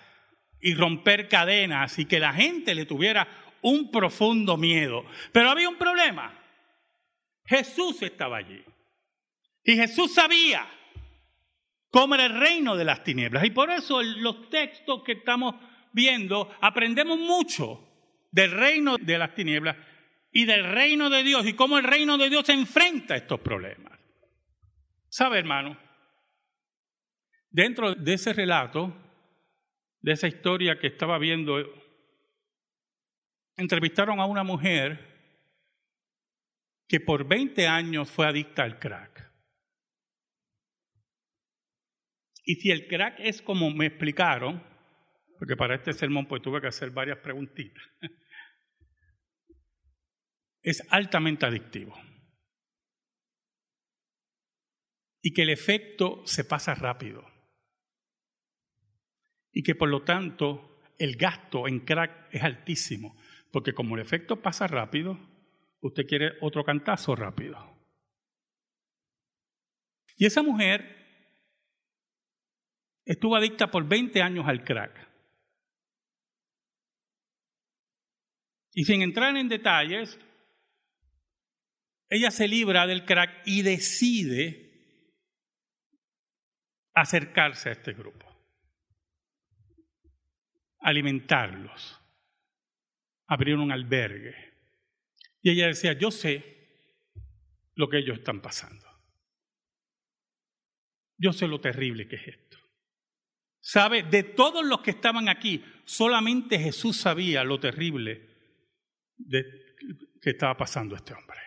y 0.60 0.74
romper 0.74 1.28
cadenas 1.28 1.98
y 1.98 2.06
que 2.06 2.20
la 2.20 2.32
gente 2.32 2.74
le 2.74 2.86
tuviera 2.86 3.41
un 3.62 3.90
profundo 3.90 4.56
miedo. 4.56 5.04
Pero 5.32 5.50
había 5.50 5.68
un 5.68 5.76
problema. 5.76 6.38
Jesús 7.46 8.02
estaba 8.02 8.38
allí. 8.38 8.62
Y 9.64 9.76
Jesús 9.76 10.12
sabía 10.12 10.66
cómo 11.90 12.14
era 12.14 12.26
el 12.26 12.38
reino 12.38 12.76
de 12.76 12.84
las 12.84 13.04
tinieblas. 13.04 13.44
Y 13.44 13.50
por 13.50 13.70
eso 13.70 14.02
los 14.02 14.48
textos 14.50 15.02
que 15.04 15.12
estamos 15.12 15.54
viendo 15.92 16.50
aprendemos 16.60 17.18
mucho 17.18 17.88
del 18.30 18.50
reino 18.50 18.96
de 18.98 19.18
las 19.18 19.34
tinieblas 19.34 19.76
y 20.32 20.46
del 20.46 20.64
reino 20.64 21.10
de 21.10 21.22
Dios 21.22 21.46
y 21.46 21.52
cómo 21.52 21.78
el 21.78 21.84
reino 21.84 22.16
de 22.16 22.30
Dios 22.30 22.48
enfrenta 22.48 23.14
estos 23.14 23.40
problemas. 23.40 23.92
¿Sabe, 25.08 25.38
hermano? 25.38 25.78
Dentro 27.50 27.94
de 27.94 28.14
ese 28.14 28.32
relato, 28.32 28.96
de 30.00 30.12
esa 30.12 30.26
historia 30.26 30.78
que 30.78 30.86
estaba 30.86 31.18
viendo, 31.18 31.58
entrevistaron 33.56 34.20
a 34.20 34.26
una 34.26 34.42
mujer 34.42 35.10
que 36.88 37.00
por 37.00 37.26
20 37.26 37.66
años 37.66 38.10
fue 38.10 38.26
adicta 38.26 38.62
al 38.62 38.78
crack. 38.78 39.30
Y 42.44 42.56
si 42.56 42.70
el 42.70 42.88
crack 42.88 43.20
es 43.20 43.40
como 43.40 43.70
me 43.70 43.86
explicaron, 43.86 44.62
porque 45.38 45.56
para 45.56 45.74
este 45.74 45.92
sermón 45.92 46.26
pues 46.26 46.42
tuve 46.42 46.60
que 46.60 46.66
hacer 46.66 46.90
varias 46.90 47.18
preguntitas, 47.18 47.82
es 50.62 50.82
altamente 50.90 51.46
adictivo. 51.46 51.96
Y 55.22 55.32
que 55.32 55.42
el 55.42 55.50
efecto 55.50 56.26
se 56.26 56.44
pasa 56.44 56.74
rápido. 56.74 57.32
y 59.52 59.62
que 59.62 59.74
por 59.74 59.88
lo 59.88 60.02
tanto 60.02 60.80
el 60.98 61.16
gasto 61.16 61.68
en 61.68 61.80
crack 61.80 62.28
es 62.32 62.42
altísimo, 62.42 63.16
porque 63.52 63.74
como 63.74 63.94
el 63.94 64.02
efecto 64.02 64.40
pasa 64.40 64.66
rápido, 64.66 65.18
usted 65.80 66.06
quiere 66.06 66.32
otro 66.40 66.64
cantazo 66.64 67.14
rápido. 67.14 67.58
Y 70.16 70.26
esa 70.26 70.42
mujer 70.42 70.96
estuvo 73.04 73.36
adicta 73.36 73.70
por 73.70 73.86
20 73.86 74.22
años 74.22 74.46
al 74.48 74.64
crack. 74.64 75.08
Y 78.74 78.84
sin 78.84 79.02
entrar 79.02 79.36
en 79.36 79.48
detalles, 79.48 80.18
ella 82.08 82.30
se 82.30 82.48
libra 82.48 82.86
del 82.86 83.04
crack 83.04 83.42
y 83.44 83.62
decide 83.62 84.70
acercarse 86.94 87.68
a 87.68 87.72
este 87.72 87.92
grupo, 87.92 88.26
alimentarlos, 90.78 92.01
abrir 93.32 93.56
un 93.56 93.72
albergue. 93.72 94.34
Y 95.40 95.50
ella 95.50 95.68
decía, 95.68 95.94
yo 95.94 96.10
sé 96.10 96.44
lo 97.74 97.88
que 97.88 97.98
ellos 97.98 98.18
están 98.18 98.42
pasando. 98.42 98.86
Yo 101.16 101.32
sé 101.32 101.48
lo 101.48 101.60
terrible 101.60 102.06
que 102.06 102.16
es 102.16 102.28
esto. 102.28 102.58
¿Sabe? 103.60 104.02
De 104.02 104.22
todos 104.22 104.64
los 104.66 104.80
que 104.80 104.90
estaban 104.90 105.28
aquí, 105.28 105.64
solamente 105.84 106.58
Jesús 106.58 106.96
sabía 106.96 107.42
lo 107.44 107.58
terrible 107.58 108.28
que 110.20 110.30
estaba 110.30 110.56
pasando 110.56 110.94
este 110.94 111.14
hombre. 111.14 111.38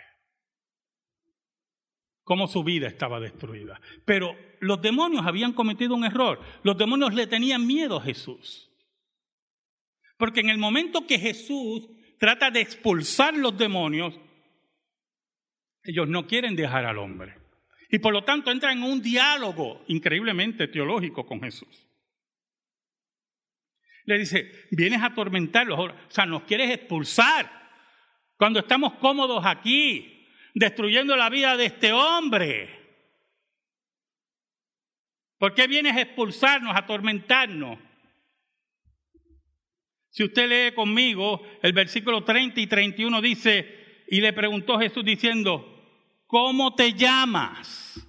Cómo 2.23 2.47
su 2.47 2.63
vida 2.63 2.87
estaba 2.87 3.19
destruida. 3.19 3.79
Pero 4.05 4.35
los 4.59 4.81
demonios 4.81 5.27
habían 5.27 5.53
cometido 5.53 5.93
un 5.93 6.05
error. 6.05 6.39
Los 6.63 6.77
demonios 6.77 7.13
le 7.13 7.27
tenían 7.27 7.67
miedo 7.67 7.97
a 7.97 8.01
Jesús. 8.01 8.75
Porque 10.17 10.39
en 10.39 10.50
el 10.50 10.57
momento 10.57 11.05
que 11.05 11.19
Jesús 11.19 11.88
trata 12.19 12.51
de 12.51 12.62
expulsar 12.62 13.36
los 13.36 13.57
demonios, 13.57 14.19
ellos 15.84 16.07
no 16.07 16.25
quieren 16.25 16.55
dejar 16.55 16.86
al 16.86 16.98
hombre. 16.98 17.38
Y 17.89 18.00
por 18.00 18.13
lo 18.13 18.24
tanto 18.24 18.51
entran 18.51 18.77
en 18.77 18.84
un 18.84 19.01
diálogo 19.01 19.84
increíblemente 19.88 20.67
teológico 20.67 21.25
con 21.25 21.41
Jesús. 21.41 21.88
Le 24.05 24.19
dice, 24.19 24.51
vienes 24.72 25.01
a 25.01 25.07
atormentarlos, 25.07 25.79
o 25.79 25.93
sea, 26.10 26.25
nos 26.25 26.43
quieres 26.43 26.72
expulsar 26.72 27.50
cuando 28.38 28.60
estamos 28.60 28.93
cómodos 28.95 29.43
aquí, 29.45 30.27
destruyendo 30.53 31.15
la 31.15 31.29
vida 31.29 31.57
de 31.57 31.65
este 31.65 31.91
hombre. 31.91 32.69
¿Por 35.38 35.53
qué 35.53 35.67
vienes 35.67 35.95
a 35.95 36.01
expulsarnos, 36.01 36.75
a 36.75 36.79
atormentarnos? 36.79 37.79
Si 40.15 40.24
usted 40.24 40.48
lee 40.48 40.74
conmigo 40.74 41.41
el 41.62 41.74
versículo 41.74 42.24
30 42.24 42.62
y 42.62 42.67
31 42.67 43.22
dice, 43.22 44.05
y 44.07 44.22
le 44.22 44.31
preguntó 44.31 44.79
Jesús 44.79 45.03
diciendo, 45.03 45.65
¿cómo 46.25 46.74
te 46.74 46.93
llamas? 46.93 48.00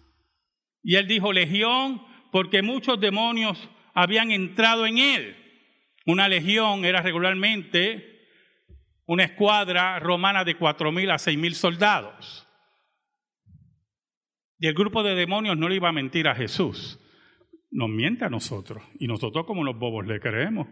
Y 0.84 0.94
él 0.94 1.08
dijo, 1.08 1.32
Legión, 1.32 2.00
porque 2.30 2.62
muchos 2.62 3.00
demonios 3.00 3.58
habían 3.92 4.30
entrado 4.30 4.86
en 4.86 4.98
él. 4.98 5.36
Una 6.06 6.28
legión 6.28 6.84
era 6.84 7.02
regularmente 7.02 8.20
una 9.06 9.24
escuadra 9.24 9.98
romana 9.98 10.44
de 10.44 10.54
cuatro 10.54 10.92
mil 10.92 11.10
a 11.10 11.18
seis 11.18 11.36
mil 11.36 11.56
soldados. 11.56 12.46
Y 14.60 14.68
el 14.68 14.74
grupo 14.74 15.02
de 15.02 15.16
demonios 15.16 15.58
no 15.58 15.68
le 15.68 15.74
iba 15.74 15.88
a 15.88 15.92
mentir 15.92 16.28
a 16.28 16.36
Jesús. 16.36 17.00
Nos 17.72 17.88
miente 17.88 18.24
a 18.24 18.30
nosotros. 18.30 18.80
Y 19.00 19.08
nosotros 19.08 19.44
como 19.44 19.64
los 19.64 19.76
bobos 19.76 20.06
le 20.06 20.20
creemos. 20.20 20.68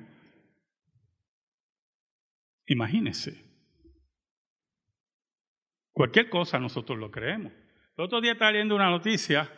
Imagínese. 2.67 3.45
Cualquier 5.93 6.29
cosa 6.29 6.59
nosotros 6.59 6.99
lo 6.99 7.11
creemos. 7.11 7.53
El 7.97 8.05
otro 8.05 8.21
día 8.21 8.33
estaba 8.33 8.50
leyendo 8.50 8.75
una 8.75 8.91
noticia, 8.91 9.49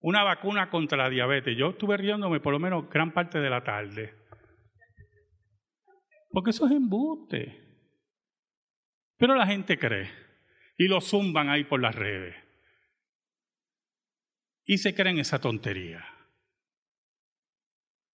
una 0.00 0.22
vacuna 0.22 0.70
contra 0.70 0.96
la 0.96 1.10
diabetes. 1.10 1.56
Yo 1.56 1.70
estuve 1.70 1.96
riéndome 1.96 2.40
por 2.40 2.52
lo 2.52 2.58
menos 2.58 2.88
gran 2.88 3.12
parte 3.12 3.38
de 3.40 3.50
la 3.50 3.62
tarde. 3.62 4.14
Porque 6.30 6.50
eso 6.50 6.66
es 6.66 6.72
embuste. 6.72 7.60
Pero 9.18 9.34
la 9.34 9.46
gente 9.46 9.78
cree 9.78 10.10
y 10.78 10.88
lo 10.88 11.02
zumban 11.02 11.50
ahí 11.50 11.64
por 11.64 11.80
las 11.80 11.94
redes. 11.94 12.34
Y 14.64 14.78
se 14.78 14.94
creen 14.94 15.18
esa 15.18 15.40
tontería. 15.40 16.19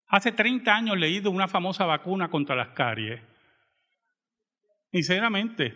Hace 0.09 0.33
30 0.33 0.75
años 0.75 0.99
leí 0.99 1.21
de 1.21 1.29
una 1.29 1.49
famosa 1.49 1.85
vacuna 1.85 2.29
contra 2.29 2.55
las 2.55 2.69
caries. 2.69 3.21
Sinceramente, 4.93 5.75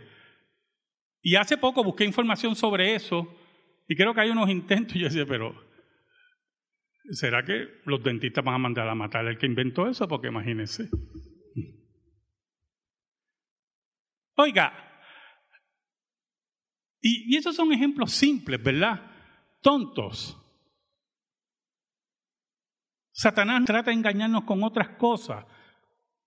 y 1.23 1.37
hace 1.37 1.59
poco 1.59 1.85
busqué 1.85 2.05
información 2.05 2.57
sobre 2.57 2.95
eso 2.95 3.37
y 3.89 3.97
creo 3.97 4.15
que 4.15 4.21
hay 4.21 4.31
unos 4.31 4.49
intentos. 4.49 4.97
Y 4.97 4.99
yo 5.01 5.07
decía, 5.07 5.27
pero 5.27 5.55
¿será 7.11 7.45
que 7.45 7.81
los 7.85 8.03
dentistas 8.03 8.45
van 8.45 8.55
a 8.55 8.59
mandar 8.59 8.89
a 8.89 8.95
matar 8.95 9.27
al 9.27 9.39
que 9.39 9.47
inventó 9.47 9.87
eso? 9.87 10.09
Porque 10.09 10.29
imagínense. 10.29 10.89
Oiga, 14.37 14.73
y, 17.03 17.35
y 17.35 17.37
esos 17.37 17.55
son 17.55 17.73
ejemplos 17.73 18.13
simples, 18.13 18.63
¿verdad? 18.63 19.03
Tontos. 19.61 20.40
Satanás 23.21 23.67
trata 23.67 23.91
de 23.91 23.99
engañarnos 23.99 24.45
con 24.45 24.65
otras 24.65 24.97
cosas, 24.97 25.45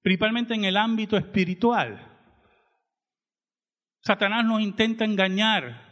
principalmente 0.03 0.53
en 0.53 0.63
el 0.63 0.77
ámbito 0.77 1.17
espiritual. 1.17 1.99
Satanás 3.99 4.45
nos 4.45 4.61
intenta 4.61 5.03
engañar 5.03 5.91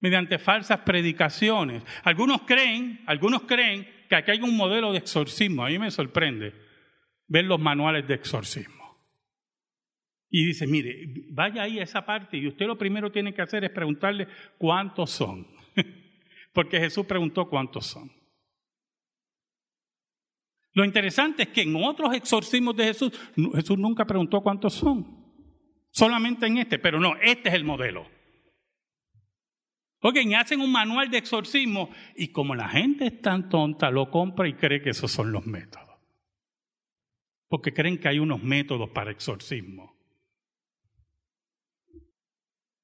mediante 0.00 0.40
falsas 0.40 0.80
predicaciones. 0.80 1.84
Algunos 2.02 2.42
creen, 2.42 3.04
algunos 3.06 3.42
creen 3.42 3.88
que 4.08 4.16
aquí 4.16 4.32
hay 4.32 4.40
un 4.40 4.56
modelo 4.56 4.90
de 4.90 4.98
exorcismo. 4.98 5.64
A 5.64 5.68
mí 5.68 5.78
me 5.78 5.92
sorprende 5.92 6.52
ver 7.28 7.44
los 7.44 7.60
manuales 7.60 8.08
de 8.08 8.14
exorcismo. 8.14 8.98
Y 10.28 10.46
dice, 10.46 10.66
mire, 10.66 10.96
vaya 11.30 11.62
ahí 11.62 11.78
a 11.78 11.84
esa 11.84 12.04
parte 12.04 12.36
y 12.38 12.48
usted 12.48 12.66
lo 12.66 12.76
primero 12.76 13.12
tiene 13.12 13.32
que 13.32 13.42
hacer 13.42 13.62
es 13.62 13.70
preguntarle 13.70 14.26
cuántos 14.58 15.12
son. 15.12 15.46
Porque 16.52 16.80
Jesús 16.80 17.06
preguntó 17.06 17.48
cuántos 17.48 17.86
son. 17.86 18.15
Lo 20.76 20.84
interesante 20.84 21.44
es 21.44 21.48
que 21.48 21.62
en 21.62 21.74
otros 21.74 22.14
exorcismos 22.14 22.76
de 22.76 22.84
Jesús, 22.84 23.10
Jesús 23.54 23.78
nunca 23.78 24.04
preguntó 24.04 24.42
cuántos 24.42 24.74
son 24.74 25.24
solamente 25.90 26.46
en 26.46 26.58
este, 26.58 26.78
pero 26.78 27.00
no, 27.00 27.16
este 27.16 27.48
es 27.48 27.54
el 27.54 27.64
modelo. 27.64 28.06
Oigan, 30.02 30.34
hacen 30.34 30.60
un 30.60 30.70
manual 30.70 31.10
de 31.10 31.16
exorcismo 31.16 31.88
y 32.14 32.28
como 32.28 32.54
la 32.54 32.68
gente 32.68 33.06
es 33.06 33.22
tan 33.22 33.48
tonta, 33.48 33.90
lo 33.90 34.10
compra 34.10 34.46
y 34.48 34.52
cree 34.52 34.82
que 34.82 34.90
esos 34.90 35.10
son 35.10 35.32
los 35.32 35.46
métodos. 35.46 35.98
Porque 37.48 37.72
creen 37.72 37.96
que 37.96 38.08
hay 38.08 38.18
unos 38.18 38.42
métodos 38.42 38.90
para 38.90 39.10
exorcismo. 39.10 39.96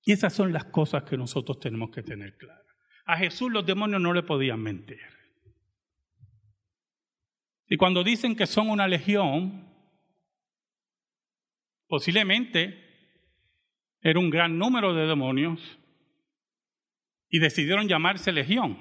Y 0.02 0.12
esas 0.12 0.32
son 0.32 0.50
las 0.50 0.64
cosas 0.64 1.02
que 1.02 1.18
nosotros 1.18 1.60
tenemos 1.60 1.90
que 1.90 2.02
tener 2.02 2.38
claras. 2.38 2.64
A 3.04 3.18
Jesús 3.18 3.52
los 3.52 3.66
demonios 3.66 4.00
no 4.00 4.14
le 4.14 4.22
podían 4.22 4.62
mentir. 4.62 5.21
Y 7.72 7.78
cuando 7.78 8.04
dicen 8.04 8.36
que 8.36 8.46
son 8.46 8.68
una 8.68 8.86
legión, 8.86 9.66
posiblemente 11.86 12.78
era 14.02 14.18
un 14.18 14.28
gran 14.28 14.58
número 14.58 14.92
de 14.92 15.06
demonios 15.06 15.78
y 17.30 17.38
decidieron 17.38 17.88
llamarse 17.88 18.30
legión. 18.30 18.76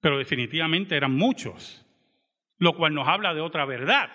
Pero 0.00 0.18
definitivamente 0.18 0.94
eran 0.94 1.14
muchos, 1.14 1.82
lo 2.58 2.76
cual 2.76 2.92
nos 2.92 3.08
habla 3.08 3.32
de 3.32 3.40
otra 3.40 3.64
verdad. 3.64 4.10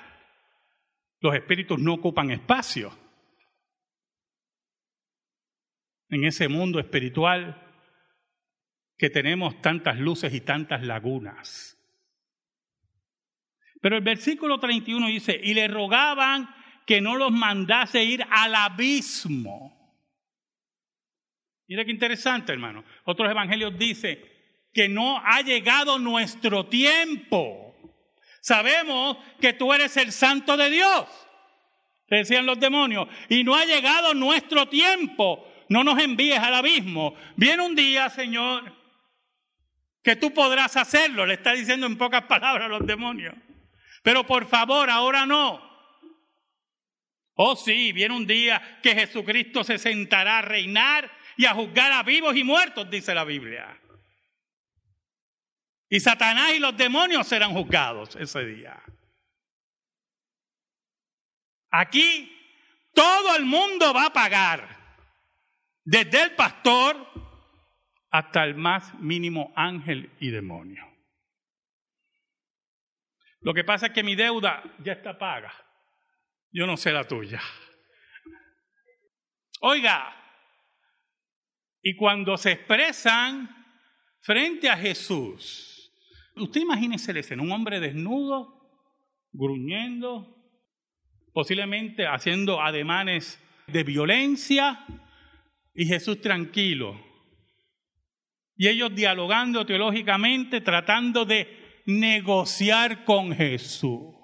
Los 1.21 1.33
espíritus 1.33 1.79
no 1.79 1.95
ocupan 1.95 2.29
espacio. 2.29 2.95
En 6.09 6.23
ese 6.23 6.47
mundo 6.49 6.79
espiritual 6.79 7.62
que 9.03 9.09
tenemos 9.09 9.61
tantas 9.61 9.99
luces 9.99 10.33
y 10.33 10.39
tantas 10.39 10.81
lagunas. 10.81 11.77
Pero 13.81 13.97
el 13.97 14.01
versículo 14.01 14.61
31 14.61 15.07
dice, 15.07 15.37
y 15.43 15.53
le 15.53 15.67
rogaban 15.67 16.47
que 16.87 17.01
no 17.01 17.17
los 17.17 17.29
mandase 17.29 18.01
ir 18.01 18.25
al 18.31 18.55
abismo. 18.55 19.93
Mira 21.67 21.83
qué 21.83 21.91
interesante, 21.91 22.53
hermano. 22.53 22.85
Otros 23.03 23.29
evangelios 23.29 23.77
dicen 23.77 24.19
que 24.71 24.87
no 24.87 25.17
ha 25.17 25.41
llegado 25.41 25.99
nuestro 25.99 26.67
tiempo. 26.67 27.75
Sabemos 28.39 29.17
que 29.41 29.51
tú 29.51 29.73
eres 29.73 29.97
el 29.97 30.13
santo 30.13 30.55
de 30.55 30.69
Dios, 30.69 31.09
decían 32.07 32.45
los 32.45 32.57
demonios, 32.57 33.09
y 33.27 33.43
no 33.43 33.53
ha 33.53 33.65
llegado 33.65 34.13
nuestro 34.13 34.69
tiempo. 34.69 35.45
No 35.67 35.83
nos 35.83 36.01
envíes 36.01 36.39
al 36.39 36.53
abismo. 36.53 37.15
Viene 37.35 37.65
un 37.65 37.75
día, 37.75 38.09
Señor, 38.09 38.82
que 40.03 40.17
tú 40.17 40.33
podrás 40.33 40.75
hacerlo, 40.75 41.25
le 41.25 41.35
está 41.35 41.53
diciendo 41.53 41.87
en 41.87 41.97
pocas 41.97 42.23
palabras 42.23 42.65
a 42.65 42.69
los 42.69 42.85
demonios. 42.85 43.33
Pero 44.03 44.25
por 44.25 44.45
favor, 44.47 44.89
ahora 44.89 45.25
no. 45.25 45.71
Oh 47.35 47.55
sí, 47.55 47.93
viene 47.93 48.15
un 48.15 48.27
día 48.27 48.79
que 48.83 48.93
Jesucristo 48.93 49.63
se 49.63 49.77
sentará 49.77 50.39
a 50.39 50.41
reinar 50.41 51.09
y 51.37 51.45
a 51.45 51.53
juzgar 51.53 51.91
a 51.93 52.03
vivos 52.03 52.35
y 52.35 52.43
muertos, 52.43 52.89
dice 52.89 53.15
la 53.15 53.23
Biblia. 53.23 53.79
Y 55.89 55.99
Satanás 55.99 56.53
y 56.53 56.59
los 56.59 56.75
demonios 56.75 57.25
serán 57.25 57.53
juzgados 57.53 58.15
ese 58.17 58.45
día. 58.45 58.83
Aquí 61.71 62.29
todo 62.93 63.35
el 63.35 63.45
mundo 63.45 63.93
va 63.93 64.07
a 64.07 64.13
pagar, 64.13 64.99
desde 65.83 66.23
el 66.23 66.35
pastor 66.35 67.32
hasta 68.13 68.43
el 68.43 68.53
más 68.53 68.93
mínimo 68.99 69.51
ángel 69.55 70.11
y 70.19 70.29
demonio. 70.29 70.87
Lo 73.41 73.55
que 73.55 73.63
pasa 73.63 73.87
es 73.87 73.91
que 73.91 74.03
mi 74.03 74.15
deuda 74.15 74.63
ya 74.83 74.93
está 74.93 75.17
paga. 75.17 75.51
Yo 76.51 76.67
no 76.67 76.77
sé 76.77 76.91
la 76.91 77.07
tuya. 77.07 77.41
Oiga, 79.61 80.15
y 81.81 81.95
cuando 81.95 82.37
se 82.37 82.51
expresan 82.51 83.49
frente 84.21 84.69
a 84.69 84.77
Jesús, 84.77 85.91
usted 86.35 86.61
imagínese 86.61 87.17
escena, 87.19 87.41
un 87.41 87.51
hombre 87.51 87.79
desnudo, 87.79 88.69
gruñendo, 89.31 90.37
posiblemente 91.33 92.05
haciendo 92.05 92.61
ademanes 92.61 93.41
de 93.65 93.83
violencia, 93.83 94.85
y 95.73 95.87
Jesús 95.87 96.21
tranquilo. 96.21 97.12
Y 98.63 98.69
ellos 98.69 98.95
dialogando 98.95 99.65
teológicamente, 99.65 100.61
tratando 100.61 101.25
de 101.25 101.81
negociar 101.85 103.03
con 103.03 103.35
Jesús. 103.35 104.15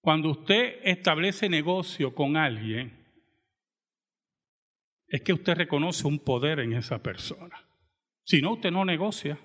Cuando 0.00 0.30
usted 0.30 0.78
establece 0.82 1.50
negocio 1.50 2.14
con 2.14 2.38
alguien, 2.38 3.06
es 5.06 5.20
que 5.20 5.34
usted 5.34 5.56
reconoce 5.56 6.06
un 6.06 6.20
poder 6.20 6.60
en 6.60 6.72
esa 6.72 7.02
persona. 7.02 7.68
Si 8.22 8.40
no, 8.40 8.54
usted 8.54 8.70
no 8.70 8.86
negocia. 8.86 9.38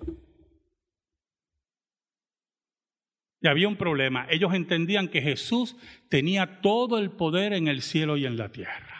Y 3.42 3.48
había 3.48 3.68
un 3.68 3.76
problema. 3.76 4.26
Ellos 4.30 4.54
entendían 4.54 5.08
que 5.08 5.20
Jesús 5.20 5.76
tenía 6.08 6.62
todo 6.62 6.98
el 6.98 7.10
poder 7.10 7.52
en 7.52 7.68
el 7.68 7.82
cielo 7.82 8.16
y 8.16 8.24
en 8.24 8.38
la 8.38 8.50
tierra. 8.50 8.99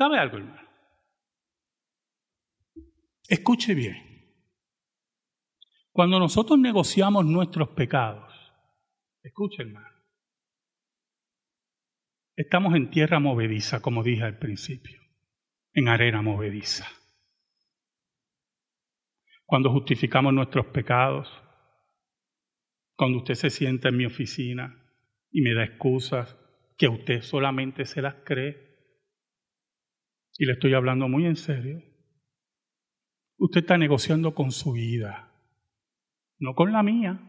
¿Sabe 0.00 0.18
algo, 0.18 0.38
hermano? 0.38 0.66
Escuche 3.28 3.74
bien. 3.74 3.98
Cuando 5.92 6.18
nosotros 6.18 6.58
negociamos 6.58 7.26
nuestros 7.26 7.68
pecados, 7.68 8.32
escuche, 9.22 9.62
hermano, 9.62 9.94
estamos 12.34 12.74
en 12.76 12.90
tierra 12.90 13.20
movediza, 13.20 13.82
como 13.82 14.02
dije 14.02 14.22
al 14.22 14.38
principio, 14.38 15.02
en 15.74 15.88
arena 15.88 16.22
movediza 16.22 16.88
cuando 19.44 19.70
justificamos 19.70 20.32
nuestros 20.32 20.64
pecados, 20.68 21.28
cuando 22.96 23.18
usted 23.18 23.34
se 23.34 23.50
sienta 23.50 23.90
en 23.90 23.98
mi 23.98 24.06
oficina 24.06 24.74
y 25.30 25.42
me 25.42 25.52
da 25.52 25.64
excusas 25.64 26.38
que 26.78 26.88
usted 26.88 27.20
solamente 27.20 27.84
se 27.84 28.00
las 28.00 28.14
cree, 28.24 28.69
y 30.40 30.46
le 30.46 30.52
estoy 30.54 30.72
hablando 30.72 31.06
muy 31.06 31.26
en 31.26 31.36
serio, 31.36 31.82
usted 33.36 33.60
está 33.60 33.76
negociando 33.76 34.34
con 34.34 34.52
su 34.52 34.72
vida, 34.72 35.28
no 36.38 36.54
con 36.54 36.72
la 36.72 36.82
mía, 36.82 37.20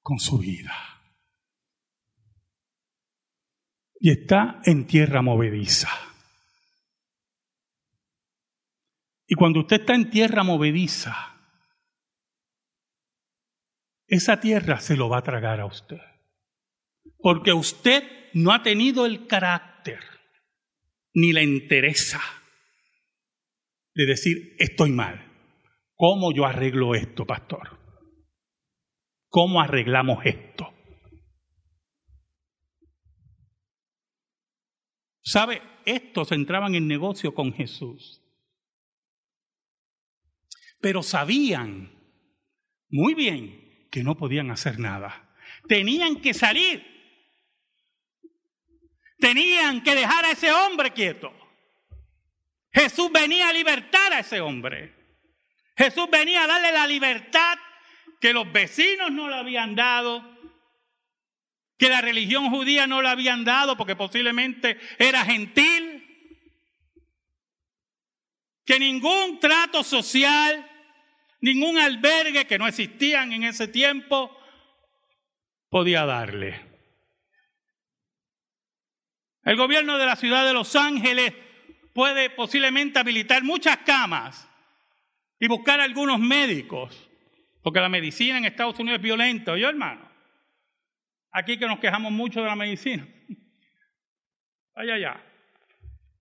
con 0.00 0.18
su 0.18 0.38
vida. 0.38 0.72
Y 4.00 4.10
está 4.12 4.62
en 4.64 4.86
tierra 4.86 5.20
movediza. 5.20 5.90
Y 9.26 9.34
cuando 9.34 9.60
usted 9.60 9.80
está 9.80 9.94
en 9.94 10.08
tierra 10.08 10.42
movediza, 10.44 11.34
esa 14.06 14.40
tierra 14.40 14.80
se 14.80 14.96
lo 14.96 15.10
va 15.10 15.18
a 15.18 15.22
tragar 15.22 15.60
a 15.60 15.66
usted. 15.66 16.00
Porque 17.18 17.52
usted 17.52 18.04
no 18.32 18.54
ha 18.54 18.62
tenido 18.62 19.04
el 19.04 19.26
carácter 19.26 20.17
ni 21.20 21.32
la 21.32 21.42
interesa 21.42 22.20
de 23.94 24.06
decir, 24.06 24.54
estoy 24.58 24.90
mal. 24.90 25.24
¿Cómo 25.94 26.32
yo 26.32 26.46
arreglo 26.46 26.94
esto, 26.94 27.26
pastor? 27.26 27.78
¿Cómo 29.28 29.60
arreglamos 29.60 30.24
esto? 30.24 30.72
¿Sabe? 35.22 35.60
Estos 35.84 36.32
entraban 36.32 36.74
en 36.74 36.86
negocio 36.86 37.34
con 37.34 37.52
Jesús 37.52 38.22
pero 40.80 41.02
sabían 41.02 41.90
muy 42.88 43.14
bien 43.14 43.88
que 43.90 44.02
no 44.02 44.16
podían 44.16 44.50
hacer 44.50 44.78
nada. 44.78 45.34
Tenían 45.66 46.20
que 46.20 46.34
salir. 46.34 46.97
Tenían 49.18 49.82
que 49.82 49.94
dejar 49.94 50.24
a 50.24 50.30
ese 50.30 50.52
hombre 50.52 50.92
quieto. 50.92 51.32
Jesús 52.72 53.10
venía 53.12 53.48
a 53.48 53.52
libertar 53.52 54.12
a 54.12 54.20
ese 54.20 54.40
hombre. 54.40 54.94
Jesús 55.76 56.08
venía 56.10 56.44
a 56.44 56.46
darle 56.46 56.72
la 56.72 56.86
libertad 56.86 57.58
que 58.20 58.32
los 58.32 58.50
vecinos 58.52 59.10
no 59.10 59.28
le 59.28 59.36
habían 59.36 59.74
dado, 59.74 60.22
que 61.76 61.88
la 61.88 62.00
religión 62.00 62.50
judía 62.50 62.86
no 62.86 63.00
le 63.00 63.08
habían 63.08 63.44
dado 63.44 63.76
porque 63.76 63.96
posiblemente 63.96 64.78
era 64.98 65.24
gentil, 65.24 66.04
que 68.64 68.78
ningún 68.78 69.38
trato 69.40 69.82
social 69.82 70.68
ningún 71.40 71.78
albergue 71.78 72.46
que 72.46 72.58
no 72.58 72.66
existían 72.66 73.32
en 73.32 73.44
ese 73.44 73.68
tiempo 73.68 74.36
podía 75.68 76.04
darle. 76.04 76.67
El 79.48 79.56
gobierno 79.56 79.96
de 79.96 80.04
la 80.04 80.14
ciudad 80.14 80.44
de 80.44 80.52
Los 80.52 80.76
Ángeles 80.76 81.32
puede 81.94 82.28
posiblemente 82.28 82.98
habilitar 82.98 83.42
muchas 83.42 83.78
camas 83.78 84.46
y 85.40 85.48
buscar 85.48 85.80
algunos 85.80 86.20
médicos, 86.20 87.08
porque 87.62 87.80
la 87.80 87.88
medicina 87.88 88.36
en 88.36 88.44
Estados 88.44 88.78
Unidos 88.78 88.98
es 88.98 89.02
violenta, 89.02 89.52
¿oye 89.52 89.64
hermano? 89.64 90.06
Aquí 91.32 91.58
que 91.58 91.66
nos 91.66 91.78
quejamos 91.78 92.12
mucho 92.12 92.42
de 92.42 92.46
la 92.46 92.56
medicina. 92.56 93.08
Vaya 94.74 94.94
allá. 94.96 95.24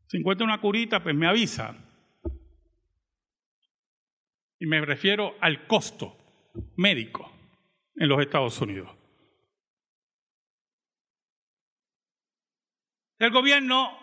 Si 0.08 0.16
encuentra 0.16 0.46
una 0.46 0.62
curita, 0.62 1.04
pues 1.04 1.13
me 1.13 1.28
avisa. 1.28 1.76
Y 4.58 4.68
me 4.68 4.80
refiero 4.80 5.36
al 5.42 5.68
costo 5.68 6.18
médico 6.78 7.30
en 7.98 8.08
los 8.08 8.22
Estados 8.22 8.62
Unidos. 8.62 8.90
El 13.20 13.32
gobierno 13.32 13.98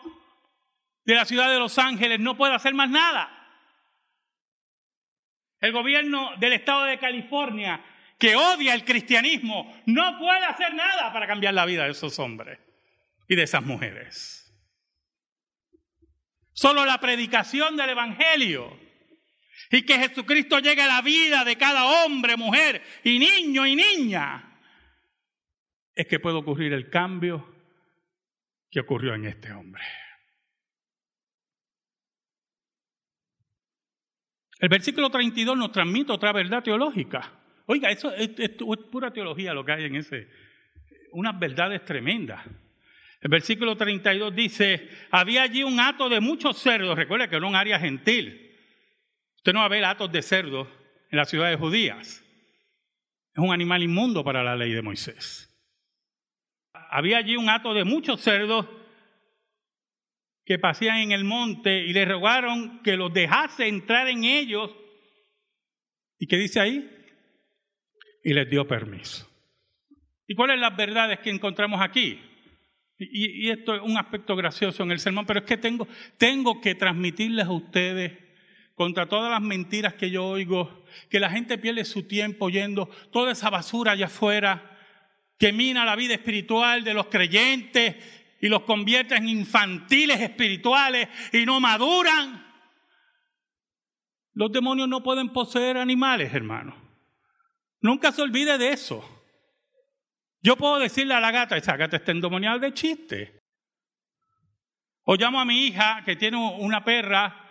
de 1.04 1.14
la 1.14 1.24
ciudad 1.24 1.50
de 1.50 1.58
Los 1.58 1.78
Ángeles 1.78 2.18
no 2.20 2.36
puede 2.36 2.54
hacer 2.54 2.74
más 2.74 2.90
nada. 2.90 3.30
El 5.60 5.72
gobierno 5.72 6.32
del 6.38 6.54
estado 6.54 6.84
de 6.84 6.98
California, 6.98 7.84
que 8.18 8.36
odia 8.36 8.74
el 8.74 8.84
cristianismo, 8.84 9.82
no 9.86 10.18
puede 10.18 10.44
hacer 10.44 10.74
nada 10.74 11.12
para 11.12 11.26
cambiar 11.26 11.54
la 11.54 11.64
vida 11.64 11.84
de 11.84 11.90
esos 11.90 12.18
hombres 12.18 12.58
y 13.28 13.36
de 13.36 13.44
esas 13.44 13.62
mujeres. 13.62 14.40
Solo 16.52 16.84
la 16.84 16.98
predicación 17.00 17.76
del 17.76 17.90
Evangelio 17.90 18.78
y 19.70 19.82
que 19.82 19.98
Jesucristo 19.98 20.58
llegue 20.58 20.82
a 20.82 20.86
la 20.86 21.02
vida 21.02 21.44
de 21.44 21.56
cada 21.56 22.04
hombre, 22.04 22.36
mujer 22.36 22.82
y 23.02 23.18
niño 23.18 23.66
y 23.66 23.76
niña, 23.76 24.60
es 25.94 26.06
que 26.06 26.20
puede 26.20 26.36
ocurrir 26.36 26.72
el 26.72 26.90
cambio 26.90 27.53
que 28.74 28.80
ocurrió 28.80 29.14
en 29.14 29.26
este 29.26 29.52
hombre. 29.52 29.84
El 34.58 34.68
versículo 34.68 35.10
32 35.10 35.56
nos 35.56 35.70
transmite 35.70 36.10
otra 36.10 36.32
verdad 36.32 36.60
teológica. 36.60 37.32
Oiga, 37.66 37.92
eso 37.92 38.12
es, 38.12 38.30
pura 38.90 39.12
teología 39.12 39.54
lo 39.54 39.64
que 39.64 39.70
hay 39.70 39.84
en 39.84 39.94
ese, 39.94 40.28
unas 41.12 41.38
verdades 41.38 41.84
tremendas. 41.84 42.44
El 43.20 43.30
versículo 43.30 43.76
32 43.76 44.34
dice, 44.34 44.88
había 45.12 45.42
allí 45.42 45.62
un 45.62 45.78
hato 45.78 46.08
de 46.08 46.18
muchos 46.18 46.58
cerdos, 46.58 46.96
recuerda 46.96 47.28
que 47.28 47.36
era 47.36 47.46
un 47.46 47.54
área 47.54 47.78
gentil, 47.78 48.40
Usted 49.36 49.52
no 49.52 49.58
va 49.58 49.66
a 49.66 49.68
ver 49.68 49.84
atos 49.84 50.10
de 50.10 50.22
cerdo 50.22 50.66
en 51.10 51.18
las 51.18 51.28
ciudades 51.28 51.58
judías. 51.58 52.24
Es 53.34 53.38
un 53.38 53.52
animal 53.52 53.82
inmundo 53.82 54.24
para 54.24 54.42
la 54.42 54.56
ley 54.56 54.72
de 54.72 54.80
Moisés. 54.80 55.53
Había 56.96 57.18
allí 57.18 57.36
un 57.36 57.50
hato 57.50 57.74
de 57.74 57.82
muchos 57.82 58.20
cerdos 58.20 58.68
que 60.44 60.60
pasían 60.60 60.98
en 60.98 61.10
el 61.10 61.24
monte 61.24 61.84
y 61.84 61.92
le 61.92 62.04
rogaron 62.04 62.84
que 62.84 62.96
los 62.96 63.12
dejase 63.12 63.66
entrar 63.66 64.06
en 64.06 64.22
ellos. 64.22 64.70
¿Y 66.20 66.28
qué 66.28 66.36
dice 66.36 66.60
ahí? 66.60 66.88
Y 68.22 68.32
les 68.32 68.48
dio 68.48 68.68
permiso. 68.68 69.28
¿Y 70.28 70.36
cuáles 70.36 70.60
las 70.60 70.76
verdades 70.76 71.18
que 71.18 71.30
encontramos 71.30 71.80
aquí? 71.82 72.20
Y, 72.96 73.48
y, 73.48 73.50
esto 73.50 73.74
es 73.74 73.82
un 73.82 73.98
aspecto 73.98 74.36
gracioso 74.36 74.84
en 74.84 74.92
el 74.92 75.00
sermón, 75.00 75.26
pero 75.26 75.40
es 75.40 75.46
que 75.46 75.56
tengo, 75.56 75.88
tengo 76.16 76.60
que 76.60 76.76
transmitirles 76.76 77.46
a 77.46 77.50
ustedes 77.50 78.12
contra 78.76 79.08
todas 79.08 79.32
las 79.32 79.42
mentiras 79.42 79.94
que 79.94 80.10
yo 80.10 80.24
oigo, 80.26 80.84
que 81.10 81.18
la 81.18 81.30
gente 81.30 81.58
pierde 81.58 81.84
su 81.84 82.06
tiempo 82.06 82.44
oyendo 82.44 82.88
toda 83.10 83.32
esa 83.32 83.50
basura 83.50 83.92
allá 83.92 84.06
afuera 84.06 84.73
que 85.44 85.52
mina 85.52 85.84
la 85.84 85.94
vida 85.94 86.14
espiritual 86.14 86.82
de 86.82 86.94
los 86.94 87.08
creyentes 87.08 87.96
y 88.40 88.48
los 88.48 88.62
convierte 88.62 89.14
en 89.14 89.28
infantiles 89.28 90.18
espirituales 90.18 91.06
y 91.34 91.44
no 91.44 91.60
maduran. 91.60 92.50
Los 94.32 94.50
demonios 94.50 94.88
no 94.88 95.02
pueden 95.02 95.34
poseer 95.34 95.76
animales, 95.76 96.32
hermano. 96.32 96.74
Nunca 97.82 98.10
se 98.10 98.22
olvide 98.22 98.56
de 98.56 98.70
eso. 98.70 99.04
Yo 100.40 100.56
puedo 100.56 100.78
decirle 100.78 101.12
a 101.12 101.20
la 101.20 101.30
gata, 101.30 101.58
esa 101.58 101.76
gata 101.76 101.98
está 101.98 102.12
endemoniada 102.12 102.58
de 102.58 102.72
chiste. 102.72 103.38
O 105.02 105.14
llamo 105.14 105.42
a 105.42 105.44
mi 105.44 105.66
hija 105.66 106.04
que 106.06 106.16
tiene 106.16 106.38
una 106.38 106.82
perra 106.82 107.50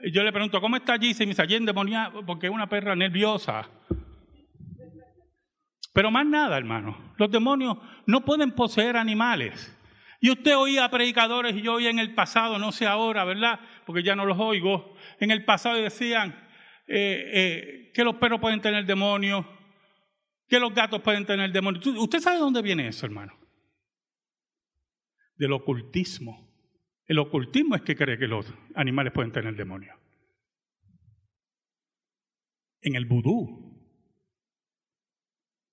y 0.00 0.10
yo 0.10 0.24
le 0.24 0.32
pregunto, 0.32 0.60
¿cómo 0.60 0.74
está 0.74 0.94
allí? 0.94 1.12
Y 1.12 1.20
me 1.20 1.26
dice, 1.26 1.42
allí 1.42 1.54
endemoniada 1.54 2.20
porque 2.26 2.48
es 2.48 2.52
una 2.52 2.68
perra 2.68 2.96
nerviosa. 2.96 3.70
Pero 5.92 6.10
más 6.10 6.26
nada, 6.26 6.56
hermano. 6.56 7.14
Los 7.18 7.30
demonios 7.30 7.76
no 8.06 8.24
pueden 8.24 8.52
poseer 8.52 8.96
animales. 8.96 9.78
Y 10.20 10.30
usted 10.30 10.56
oía 10.56 10.88
predicadores, 10.88 11.56
y 11.56 11.62
yo 11.62 11.74
oía 11.74 11.90
en 11.90 11.98
el 11.98 12.14
pasado, 12.14 12.58
no 12.58 12.72
sé 12.72 12.86
ahora, 12.86 13.24
¿verdad? 13.24 13.60
Porque 13.84 14.02
ya 14.02 14.14
no 14.14 14.24
los 14.24 14.38
oigo. 14.38 14.94
En 15.18 15.30
el 15.30 15.44
pasado 15.44 15.76
decían 15.76 16.30
eh, 16.86 17.30
eh, 17.34 17.90
que 17.92 18.04
los 18.04 18.16
perros 18.16 18.40
pueden 18.40 18.60
tener 18.60 18.86
demonios, 18.86 19.44
que 20.48 20.60
los 20.60 20.72
gatos 20.72 21.02
pueden 21.02 21.26
tener 21.26 21.50
demonios. 21.50 21.84
¿Usted 21.86 22.20
sabe 22.20 22.36
de 22.36 22.42
dónde 22.42 22.62
viene 22.62 22.88
eso, 22.88 23.04
hermano? 23.04 23.36
Del 25.36 25.52
ocultismo. 25.52 26.48
El 27.06 27.18
ocultismo 27.18 27.74
es 27.74 27.82
que 27.82 27.96
cree 27.96 28.16
que 28.16 28.28
los 28.28 28.46
animales 28.76 29.12
pueden 29.12 29.32
tener 29.32 29.56
demonios. 29.56 29.96
En 32.80 32.94
el 32.94 33.06
vudú 33.06 33.71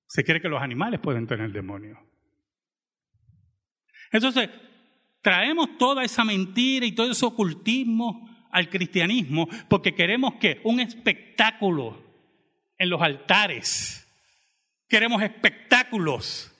se 0.10 0.24
cree 0.24 0.42
que 0.42 0.50
los 0.50 0.62
animales 0.62 1.00
pueden 1.00 1.28
tener 1.28 1.52
demonios. 1.52 2.00
Entonces, 4.12 4.50
traemos 5.22 5.78
toda 5.78 6.04
esa 6.04 6.26
mentira 6.26 6.84
y 6.86 6.94
todo 6.94 7.12
ese 7.12 7.26
ocultismo 7.28 8.28
al 8.52 8.70
cristianismo 8.70 9.48
porque 9.70 9.94
queremos 9.94 10.34
que 10.36 10.62
un 10.64 10.80
espectáculo 10.80 12.04
en 12.80 12.90
los 12.90 13.00
altares. 13.04 14.08
Queremos 14.88 15.22
espectáculos 15.22 16.52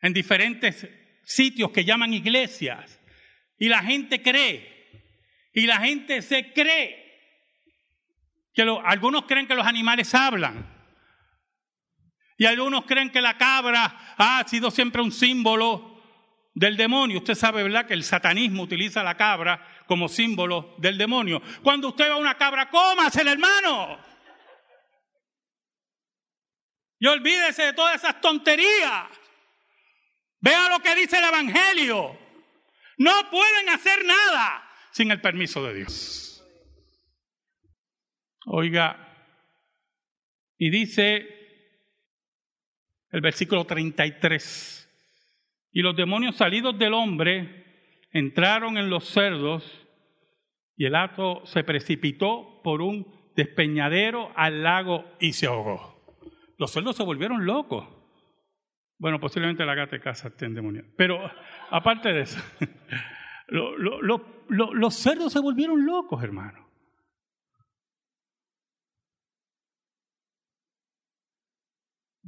en 0.00 0.12
diferentes 0.12 0.86
sitios 1.24 1.72
que 1.72 1.84
llaman 1.84 2.14
iglesias. 2.14 3.00
Y 3.58 3.68
la 3.68 3.82
gente 3.82 4.22
cree. 4.22 5.02
Y 5.52 5.66
la 5.66 5.78
gente 5.78 6.22
se 6.22 6.52
cree. 6.52 7.06
Que 8.54 8.62
algunos 8.62 9.24
creen 9.24 9.48
que 9.48 9.56
los 9.56 9.66
animales 9.66 10.14
hablan. 10.14 10.77
Y 12.38 12.46
algunos 12.46 12.84
creen 12.86 13.10
que 13.10 13.20
la 13.20 13.36
cabra 13.36 14.14
ha 14.16 14.44
sido 14.46 14.70
siempre 14.70 15.02
un 15.02 15.10
símbolo 15.10 16.00
del 16.54 16.76
demonio. 16.76 17.18
Usted 17.18 17.34
sabe, 17.34 17.64
¿verdad?, 17.64 17.86
que 17.86 17.94
el 17.94 18.04
satanismo 18.04 18.62
utiliza 18.62 19.02
la 19.02 19.16
cabra 19.16 19.84
como 19.88 20.08
símbolo 20.08 20.76
del 20.78 20.96
demonio. 20.96 21.42
Cuando 21.64 21.88
usted 21.88 22.08
va 22.08 22.14
a 22.14 22.18
una 22.18 22.36
cabra, 22.36 22.70
el 23.20 23.28
hermano. 23.28 23.98
Y 27.00 27.06
olvídese 27.08 27.64
de 27.64 27.72
todas 27.72 27.96
esas 27.96 28.20
tonterías. 28.20 29.08
Vea 30.40 30.68
lo 30.68 30.78
que 30.78 30.94
dice 30.94 31.18
el 31.18 31.24
Evangelio. 31.24 32.16
No 32.98 33.30
pueden 33.30 33.68
hacer 33.70 34.04
nada 34.04 34.64
sin 34.92 35.10
el 35.10 35.20
permiso 35.20 35.64
de 35.64 35.74
Dios. 35.74 36.44
Oiga, 38.46 38.96
y 40.56 40.70
dice 40.70 41.37
el 43.10 43.20
versículo 43.20 43.64
33. 43.64 44.84
Y 45.72 45.82
los 45.82 45.96
demonios 45.96 46.36
salidos 46.36 46.78
del 46.78 46.94
hombre 46.94 47.64
entraron 48.12 48.78
en 48.78 48.90
los 48.90 49.08
cerdos 49.08 49.86
y 50.76 50.86
el 50.86 50.94
hato 50.94 51.44
se 51.46 51.64
precipitó 51.64 52.60
por 52.62 52.80
un 52.82 53.06
despeñadero 53.34 54.32
al 54.36 54.62
lago 54.62 55.04
y 55.20 55.32
se 55.32 55.46
ahogó. 55.46 55.98
Los 56.58 56.72
cerdos 56.72 56.96
se 56.96 57.04
volvieron 57.04 57.46
locos. 57.46 57.86
Bueno, 58.98 59.20
posiblemente 59.20 59.64
la 59.64 59.74
gata 59.74 59.96
de 59.96 60.02
casa 60.02 60.28
esté 60.28 60.46
endemoniada. 60.46 60.88
Pero 60.96 61.18
aparte 61.70 62.12
de 62.12 62.22
eso, 62.22 62.40
los 63.48 64.94
cerdos 64.94 65.32
se 65.32 65.40
volvieron 65.40 65.84
locos, 65.86 66.22
hermano. 66.22 66.67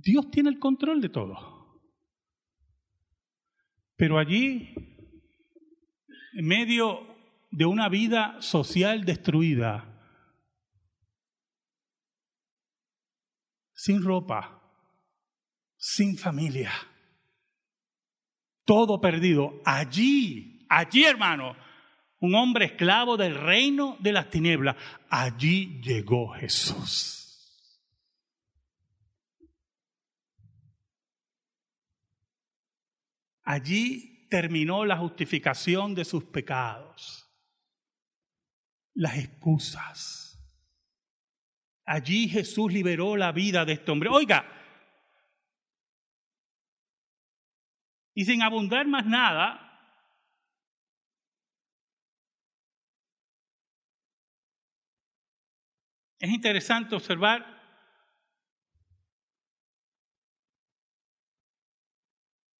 Dios 0.03 0.31
tiene 0.31 0.51
el 0.51 0.59
control 0.59 1.01
de 1.01 1.11
todo. 1.11 1.83
Pero 3.97 4.19
allí, 4.19 4.73
en 6.33 6.47
medio 6.47 7.07
de 7.51 7.67
una 7.67 7.89
vida 7.89 8.41
social 8.41 9.05
destruida, 9.05 9.87
sin 13.75 14.03
ropa, 14.03 14.63
sin 15.77 16.17
familia, 16.17 16.73
todo 18.65 19.01
perdido, 19.01 19.61
allí, 19.67 20.65
allí 20.71 21.05
hermano, 21.05 21.57
un 22.21 22.35
hombre 22.35 22.67
esclavo 22.67 23.17
del 23.17 23.35
reino 23.35 23.97
de 24.01 24.13
las 24.13 24.31
tinieblas, 24.31 24.77
allí 25.11 25.81
llegó 25.83 26.29
Jesús. 26.29 27.20
Allí 33.51 34.29
terminó 34.31 34.85
la 34.85 34.97
justificación 34.97 35.93
de 35.93 36.05
sus 36.05 36.23
pecados, 36.23 37.29
las 38.95 39.19
excusas. 39.19 40.41
Allí 41.85 42.29
Jesús 42.29 42.73
liberó 42.73 43.17
la 43.17 43.33
vida 43.33 43.65
de 43.65 43.73
este 43.73 43.91
hombre. 43.91 44.09
Oiga, 44.09 44.45
y 48.15 48.25
sin 48.25 48.41
abundar 48.41 48.87
más 48.87 49.05
nada, 49.05 49.67
es 56.21 56.31
interesante 56.31 56.95
observar 56.95 57.60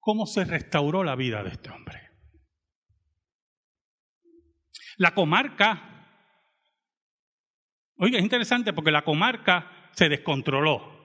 cómo 0.01 0.25
se 0.25 0.43
restauró 0.43 1.03
la 1.03 1.15
vida 1.15 1.43
de 1.43 1.51
este 1.51 1.69
hombre. 1.69 2.09
La 4.97 5.13
comarca, 5.13 6.27
oiga, 7.95 8.17
es 8.17 8.23
interesante 8.23 8.73
porque 8.73 8.91
la 8.91 9.03
comarca 9.03 9.89
se 9.93 10.09
descontroló. 10.09 10.99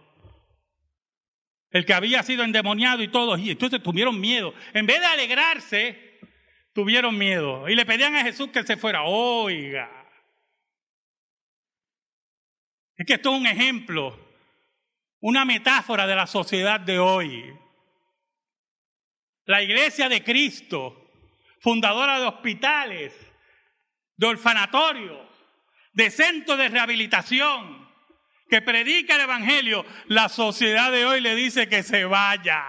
El 1.70 1.84
que 1.84 1.94
había 1.94 2.22
sido 2.22 2.42
endemoniado 2.42 3.02
y 3.02 3.08
todos, 3.08 3.38
y 3.38 3.50
entonces 3.50 3.82
tuvieron 3.82 4.18
miedo. 4.18 4.54
En 4.72 4.86
vez 4.86 4.98
de 5.00 5.06
alegrarse, 5.06 6.20
tuvieron 6.72 7.16
miedo. 7.18 7.68
Y 7.68 7.74
le 7.74 7.84
pedían 7.84 8.16
a 8.16 8.22
Jesús 8.22 8.48
que 8.48 8.64
se 8.64 8.76
fuera. 8.76 9.02
Oiga. 9.04 9.90
Es 12.96 13.06
que 13.06 13.14
esto 13.14 13.34
es 13.34 13.40
un 13.40 13.46
ejemplo, 13.46 14.18
una 15.20 15.44
metáfora 15.44 16.06
de 16.06 16.16
la 16.16 16.26
sociedad 16.26 16.80
de 16.80 16.98
hoy 16.98 17.52
la 19.46 19.62
iglesia 19.62 20.08
de 20.08 20.22
Cristo, 20.22 21.10
fundadora 21.60 22.20
de 22.20 22.26
hospitales, 22.26 23.12
de 24.16 24.26
orfanatorios, 24.26 25.26
de 25.92 26.10
centros 26.10 26.58
de 26.58 26.68
rehabilitación, 26.68 27.86
que 28.48 28.62
predica 28.62 29.16
el 29.16 29.22
Evangelio, 29.22 29.84
la 30.06 30.28
sociedad 30.28 30.92
de 30.92 31.06
hoy 31.06 31.20
le 31.20 31.34
dice 31.34 31.68
que 31.68 31.82
se 31.82 32.04
vaya. 32.04 32.64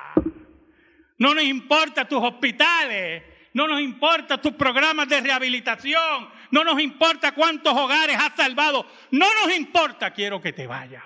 No 1.18 1.34
nos 1.34 1.44
importa 1.44 2.08
tus 2.08 2.24
hospitales, 2.24 3.24
no 3.54 3.68
nos 3.68 3.82
importa 3.82 4.40
tus 4.40 4.54
programas 4.54 5.10
de 5.10 5.22
rehabilitación, 5.22 6.30
no 6.52 6.63
nos 6.63 6.80
importa 6.80 7.34
cuántos 7.34 7.74
hogares 7.74 8.18
has 8.18 8.36
salvado, 8.36 8.86
no 9.12 9.28
nos 9.42 9.56
importa, 9.56 10.12
quiero 10.13 10.42
que 10.42 10.54
te 10.54 10.68
vayas. 10.68 11.04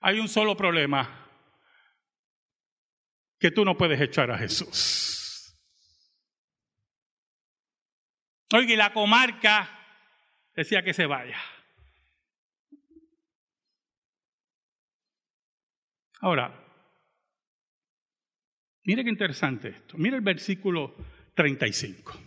Hay 0.00 0.18
un 0.18 0.28
solo 0.28 0.56
problema, 0.56 1.21
que 3.42 3.50
tú 3.50 3.64
no 3.64 3.76
puedes 3.76 4.00
echar 4.00 4.30
a 4.30 4.38
Jesús. 4.38 5.52
Y 8.52 8.76
la 8.76 8.92
comarca 8.92 9.68
decía 10.54 10.84
que 10.84 10.94
se 10.94 11.06
vaya. 11.06 11.40
Ahora, 16.20 16.54
mire 18.84 19.02
qué 19.02 19.10
interesante 19.10 19.70
esto. 19.70 19.98
Mire 19.98 20.18
el 20.18 20.22
versículo 20.22 20.94
35. 21.34 22.20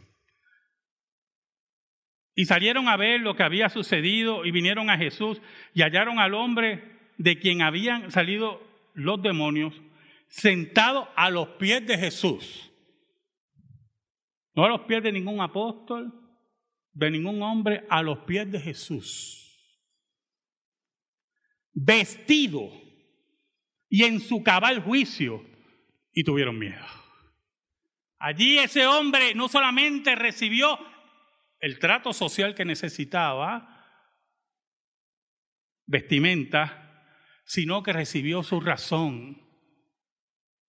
Y 2.36 2.44
salieron 2.44 2.90
a 2.90 2.98
ver 2.98 3.22
lo 3.22 3.38
que 3.38 3.44
había 3.44 3.70
sucedido 3.70 4.44
y 4.44 4.52
vinieron 4.52 4.90
a 4.90 4.98
Jesús 4.98 5.42
y 5.74 5.82
hallaron 5.82 6.20
al 6.20 6.34
hombre 6.34 6.84
de 7.18 7.40
quien 7.40 7.62
habían 7.62 8.12
salido 8.12 8.62
los 8.94 9.22
demonios 9.22 9.82
sentado 10.36 11.08
a 11.16 11.30
los 11.30 11.48
pies 11.52 11.88
de 11.88 11.98
Jesús. 11.98 12.70
No 14.54 14.66
a 14.66 14.70
los 14.70 14.82
pies 14.82 15.02
de 15.02 15.14
ningún 15.14 15.40
apóstol, 15.40 16.14
de 16.92 17.10
ningún 17.10 17.42
hombre, 17.42 17.86
a 17.90 18.02
los 18.02 18.20
pies 18.20 18.52
de 18.52 18.60
Jesús. 18.60 19.42
Vestido 21.72 22.70
y 23.88 24.04
en 24.04 24.20
su 24.20 24.44
cabal 24.44 24.84
juicio 24.84 25.42
y 26.12 26.26
tuvieron 26.26 26.60
miedo. 26.60 26.86
Allí 28.20 28.58
ese 28.58 28.86
hombre 28.86 29.36
no 29.36 29.48
solamente 29.48 30.16
recibió 30.16 30.78
el 31.60 31.80
trato 31.80 32.12
social 32.12 32.56
que 32.56 32.66
necesitaba, 32.66 33.86
vestimenta, 35.86 37.06
sino 37.46 37.84
que 37.84 37.94
recibió 37.94 38.44
su 38.44 38.60
razón 38.60 39.45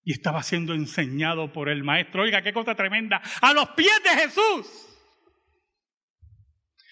y 0.07 0.12
estaba 0.12 0.40
siendo 0.45 0.73
enseñado 0.73 1.53
por 1.53 1.69
el 1.69 1.83
maestro. 1.83 2.23
Oiga, 2.23 2.40
qué 2.40 2.53
cosa 2.53 2.77
tremenda, 2.77 3.21
a 3.42 3.53
los 3.53 3.71
pies 3.71 4.01
de 4.05 4.11
Jesús. 4.11 4.87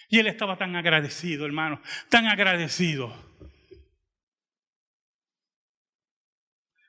Y 0.08 0.18
él 0.18 0.26
estaba 0.26 0.58
tan 0.58 0.74
agradecido, 0.74 1.46
hermano, 1.46 1.80
tan 2.10 2.26
agradecido. 2.26 3.14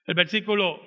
El 0.07 0.15
versículo 0.15 0.81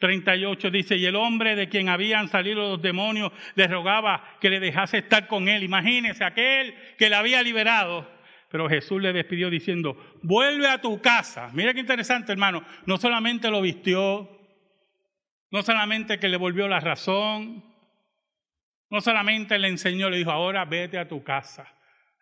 38 0.00 0.70
dice, 0.70 0.96
y 0.96 1.06
el 1.06 1.16
hombre 1.16 1.56
de 1.56 1.70
quien 1.70 1.88
habían 1.88 2.28
salido 2.28 2.60
los 2.60 2.82
demonios 2.82 3.32
le 3.54 3.66
rogaba 3.68 4.36
que 4.38 4.50
le 4.50 4.60
dejase 4.60 4.98
estar 4.98 5.28
con 5.28 5.48
él. 5.48 5.62
Imagínese, 5.62 6.24
aquel 6.24 6.74
que 6.98 7.08
le 7.08 7.16
había 7.16 7.42
liberado. 7.42 8.06
Pero 8.50 8.68
Jesús 8.68 9.00
le 9.00 9.14
despidió 9.14 9.48
diciendo, 9.48 9.96
vuelve 10.22 10.68
a 10.68 10.82
tu 10.82 11.00
casa. 11.00 11.50
Mira 11.54 11.72
qué 11.72 11.80
interesante, 11.80 12.32
hermano. 12.32 12.66
No 12.84 12.98
solamente 12.98 13.50
lo 13.50 13.62
vistió, 13.62 14.37
no 15.50 15.62
solamente 15.62 16.18
que 16.18 16.28
le 16.28 16.36
volvió 16.36 16.68
la 16.68 16.80
razón, 16.80 17.64
no 18.90 19.00
solamente 19.00 19.58
le 19.58 19.68
enseñó, 19.68 20.10
le 20.10 20.18
dijo, 20.18 20.30
ahora 20.30 20.64
vete 20.64 20.98
a 20.98 21.08
tu 21.08 21.22
casa, 21.22 21.66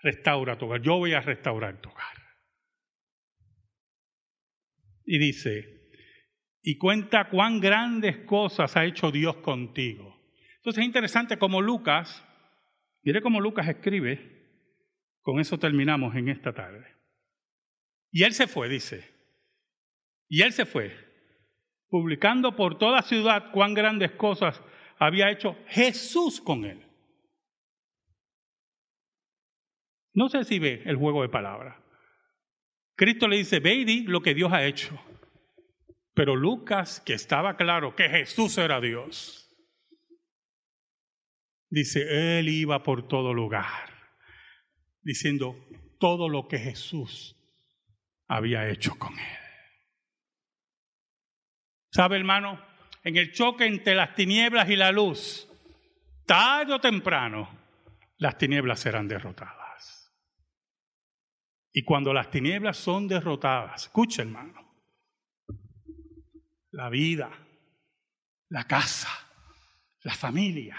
restaura 0.02 0.58
tu 0.58 0.66
hogar. 0.66 0.82
Yo 0.82 0.96
voy 0.96 1.12
a 1.12 1.20
restaurar 1.20 1.80
tu 1.80 1.88
hogar. 1.88 2.16
Y 5.04 5.18
dice, 5.18 5.64
y 6.62 6.78
cuenta 6.78 7.28
cuán 7.28 7.60
grandes 7.60 8.18
cosas 8.26 8.76
ha 8.76 8.84
hecho 8.84 9.12
Dios 9.12 9.36
contigo. 9.36 10.16
Entonces 10.56 10.82
es 10.82 10.86
interesante 10.86 11.38
como 11.38 11.62
Lucas, 11.62 12.24
mire 13.02 13.22
cómo 13.22 13.40
Lucas 13.40 13.68
escribe, 13.68 14.36
con 15.20 15.38
eso 15.38 15.58
terminamos 15.58 16.16
en 16.16 16.28
esta 16.28 16.52
tarde. 16.52 16.96
Y 18.10 18.24
él 18.24 18.32
se 18.32 18.48
fue, 18.48 18.68
dice, 18.68 19.08
y 20.28 20.42
él 20.42 20.52
se 20.52 20.66
fue, 20.66 21.05
publicando 21.88 22.56
por 22.56 22.78
toda 22.78 23.02
ciudad 23.02 23.50
cuán 23.52 23.74
grandes 23.74 24.12
cosas 24.12 24.60
había 24.98 25.30
hecho 25.30 25.56
Jesús 25.68 26.40
con 26.40 26.64
él. 26.64 26.82
No 30.14 30.28
sé 30.28 30.44
si 30.44 30.58
ve 30.58 30.82
el 30.86 30.96
juego 30.96 31.22
de 31.22 31.28
palabras. 31.28 31.76
Cristo 32.96 33.28
le 33.28 33.36
dice, 33.36 33.60
ve 33.60 33.74
y 33.74 33.84
di 33.84 34.02
lo 34.04 34.22
que 34.22 34.34
Dios 34.34 34.52
ha 34.52 34.64
hecho. 34.64 34.98
Pero 36.14 36.34
Lucas, 36.34 37.00
que 37.04 37.12
estaba 37.12 37.56
claro 37.56 37.94
que 37.94 38.08
Jesús 38.08 38.56
era 38.56 38.80
Dios, 38.80 39.54
dice, 41.68 42.38
él 42.38 42.48
iba 42.48 42.82
por 42.82 43.06
todo 43.06 43.34
lugar, 43.34 43.90
diciendo 45.02 45.68
todo 46.00 46.30
lo 46.30 46.48
que 46.48 46.58
Jesús 46.58 47.36
había 48.26 48.70
hecho 48.70 48.98
con 48.98 49.12
él. 49.18 49.45
¿Sabe, 51.96 52.16
hermano? 52.16 52.62
En 53.04 53.16
el 53.16 53.32
choque 53.32 53.64
entre 53.64 53.94
las 53.94 54.14
tinieblas 54.14 54.68
y 54.68 54.76
la 54.76 54.92
luz, 54.92 55.48
tarde 56.26 56.74
o 56.74 56.78
temprano, 56.78 57.48
las 58.18 58.36
tinieblas 58.36 58.80
serán 58.80 59.08
derrotadas. 59.08 60.12
Y 61.72 61.84
cuando 61.84 62.12
las 62.12 62.30
tinieblas 62.30 62.76
son 62.76 63.08
derrotadas, 63.08 63.84
escucha, 63.84 64.20
hermano, 64.20 64.74
la 66.72 66.90
vida, 66.90 67.30
la 68.50 68.64
casa, 68.64 69.08
la 70.02 70.12
familia, 70.12 70.76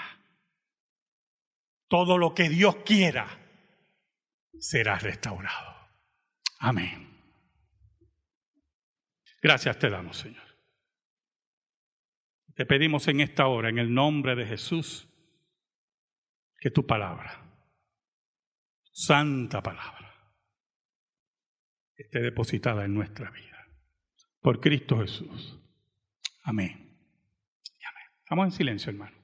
todo 1.87 2.19
lo 2.19 2.35
que 2.35 2.47
Dios 2.47 2.75
quiera 2.85 3.27
será 4.59 4.99
restaurado. 4.99 5.77
Amén. 6.59 7.09
Gracias 9.41 9.79
te 9.79 9.89
damos, 9.89 10.15
Señor. 10.17 10.46
Te 12.57 12.65
pedimos 12.65 13.07
en 13.07 13.21
esta 13.21 13.45
hora, 13.45 13.69
en 13.69 13.77
el 13.77 13.93
nombre 13.93 14.35
de 14.35 14.43
Jesús, 14.43 15.07
que 16.59 16.71
tu 16.71 16.87
palabra, 16.87 17.39
santa 18.91 19.61
palabra, 19.61 20.11
esté 21.95 22.19
depositada 22.19 22.83
en 22.83 22.95
nuestra 22.95 23.29
vida. 23.29 23.63
Por 24.41 24.59
Cristo 24.59 24.99
Jesús. 24.99 25.59
Amén. 26.45 26.71
Amén. 26.71 28.05
Estamos 28.23 28.45
en 28.47 28.51
silencio, 28.51 28.91
hermano. 28.91 29.16